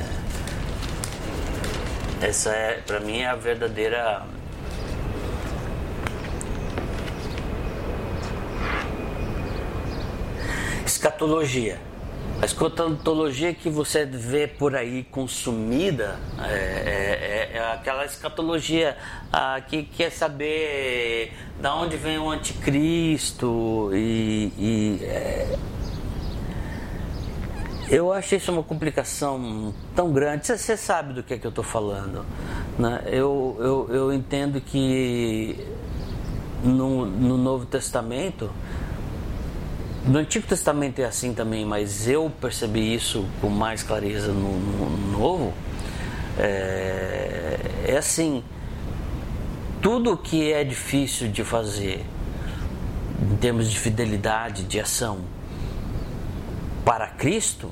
[2.21, 4.25] essa é para mim é a verdadeira
[10.99, 11.79] escatologia.
[12.41, 18.97] A escatologia que você vê por aí consumida é, é, é aquela escatologia
[19.31, 25.57] ah, que quer saber da onde vem o anticristo e, e é...
[27.89, 30.47] eu acho isso uma complicação tão grande.
[30.47, 32.25] Você, você sabe do que, é que eu estou falando.
[32.77, 33.03] Né?
[33.05, 35.65] Eu, eu, eu entendo que
[36.61, 38.49] no, no Novo Testamento
[40.09, 45.11] no Antigo Testamento é assim também, mas eu percebi isso com mais clareza no, no
[45.19, 45.53] Novo.
[46.35, 48.43] É, é assim:
[49.81, 52.03] tudo que é difícil de fazer
[53.21, 55.19] em termos de fidelidade, de ação
[56.83, 57.69] para Cristo,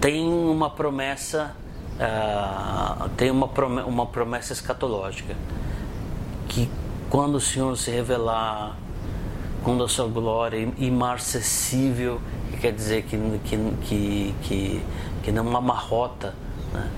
[0.00, 1.54] tem uma promessa,
[1.96, 3.46] uh, tem uma,
[3.84, 5.36] uma promessa escatológica
[7.10, 8.76] quando o Senhor se revelar,
[9.62, 14.82] quando a sua glória imarcessível, que quer dizer que, que, que,
[15.22, 16.34] que, não amarrota,
[16.72, 16.90] né?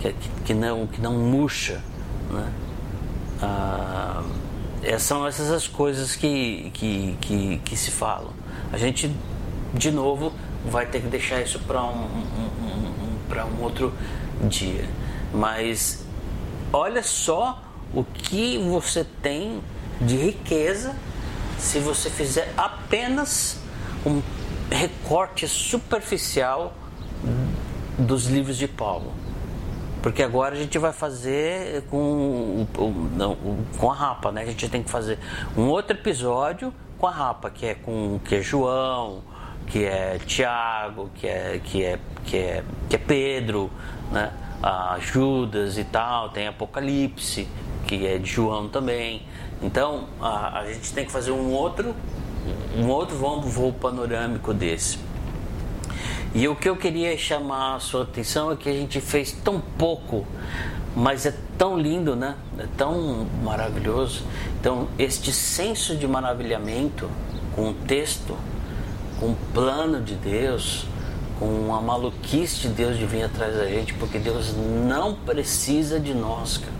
[0.00, 1.82] que, que, não, que não murcha.
[2.30, 2.52] Né?
[3.42, 4.22] Ah,
[4.82, 8.30] é, são essas as coisas que, que, que, que se falam.
[8.72, 9.14] A gente,
[9.74, 10.32] de novo,
[10.66, 12.26] vai ter que deixar isso para um, um,
[12.62, 13.92] um, um, um outro
[14.48, 14.88] dia.
[15.32, 16.04] Mas
[16.72, 19.60] olha só o que você tem
[20.00, 20.94] de riqueza
[21.58, 23.60] se você fizer apenas
[24.06, 24.22] um
[24.70, 26.72] recorte superficial
[27.98, 29.12] dos livros de Paulo.
[30.02, 32.66] Porque agora a gente vai fazer com,
[33.78, 34.42] com a Rapa, né?
[34.42, 35.18] A gente tem que fazer
[35.56, 39.22] um outro episódio com a Rapa, que é com que é João,
[39.66, 43.70] que é Tiago, que é, que é, que é, que é Pedro,
[44.10, 44.32] né?
[44.62, 47.48] A Judas e tal, tem Apocalipse,
[47.86, 49.22] que é de João também.
[49.62, 51.94] Então a, a gente tem que fazer um outro,
[52.76, 54.98] um outro voo, voo panorâmico desse.
[56.32, 59.60] E o que eu queria chamar a sua atenção é que a gente fez tão
[59.60, 60.24] pouco,
[60.94, 62.36] mas é tão lindo, né?
[62.56, 64.22] É tão maravilhoso.
[64.60, 67.10] Então, este senso de maravilhamento
[67.56, 68.36] com o texto,
[69.18, 70.86] com o plano de Deus,
[71.40, 74.54] com a maluquice de Deus de vir atrás da gente, porque Deus
[74.86, 76.72] não precisa de nós, cara.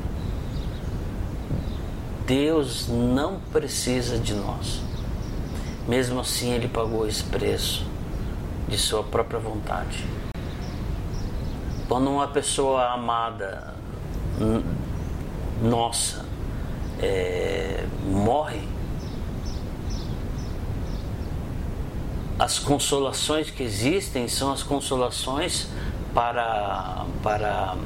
[2.30, 4.80] Deus não precisa de nós.
[5.88, 7.84] Mesmo assim, Ele pagou esse preço
[8.68, 10.06] de sua própria vontade.
[11.88, 13.74] Quando uma pessoa amada,
[15.60, 16.24] nossa,
[17.00, 18.62] é, morre,
[22.38, 25.66] as consolações que existem são as consolações
[26.14, 27.76] para, para,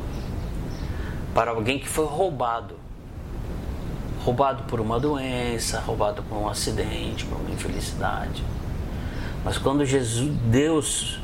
[1.33, 2.84] para alguém que foi roubado.
[4.25, 8.43] Roubado por uma doença, roubado por um acidente, por uma infelicidade.
[9.45, 11.21] Mas quando Jesus, Deus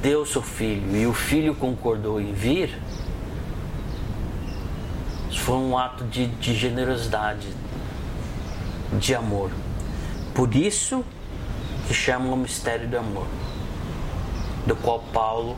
[0.00, 2.78] deu seu filho e o filho concordou em vir,
[5.48, 7.48] foi um ato de, de generosidade,
[8.98, 9.50] de amor.
[10.34, 11.02] Por isso
[11.86, 13.26] que chama o mistério do amor,
[14.66, 15.56] do qual Paulo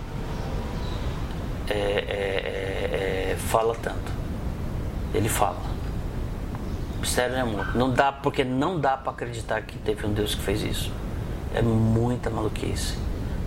[1.68, 4.12] é, é, é, é fala tanto.
[5.12, 5.59] Ele fala.
[7.01, 7.77] Mistério do amor.
[7.77, 10.93] Não dá, porque não dá para acreditar que teve um Deus que fez isso.
[11.55, 12.97] É muita maluquice.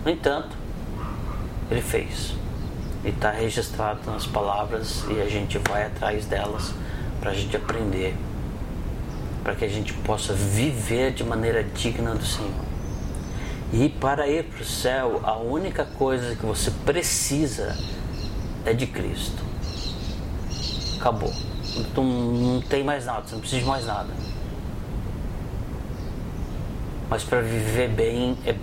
[0.04, 0.56] No entanto,
[1.70, 2.34] ele fez.
[3.04, 6.74] E está registrado nas palavras e a gente vai atrás delas
[7.20, 8.14] para a gente aprender,
[9.42, 12.50] para que a gente possa viver de maneira digna do Senhor.
[13.72, 17.76] E para ir para o céu, a única coisa que você precisa
[18.64, 19.42] é de Cristo.
[20.98, 21.32] Acabou.
[21.96, 24.10] Não, não tem mais nada, você não precisa de mais nada.
[27.10, 28.54] Mas para viver bem é,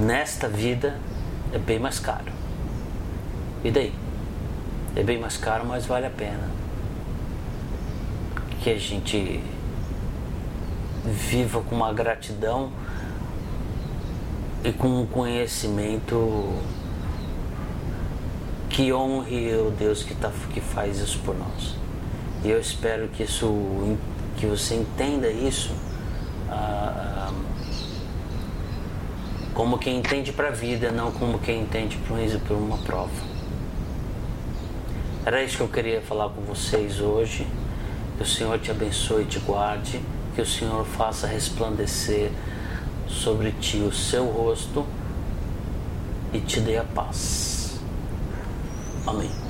[0.00, 0.98] nesta vida
[1.52, 2.32] é bem mais caro.
[3.64, 3.92] E daí?
[4.94, 6.50] É bem mais caro, mas vale a pena.
[8.62, 9.42] Que a gente
[11.04, 12.70] viva com uma gratidão
[14.64, 16.52] e com um conhecimento
[18.68, 21.85] que honre o Deus que, tá, que faz isso por nós.
[22.44, 23.96] E eu espero que isso
[24.36, 25.72] que você entenda isso
[26.50, 27.32] ah,
[29.54, 31.96] como quem entende para a vida, não como quem entende
[32.46, 33.10] por uma prova.
[35.24, 37.46] Era isso que eu queria falar com vocês hoje.
[38.16, 40.00] Que o Senhor te abençoe e te guarde.
[40.34, 42.30] Que o Senhor faça resplandecer
[43.08, 44.86] sobre ti o seu rosto
[46.32, 47.80] e te dê a paz.
[49.06, 49.45] Amém.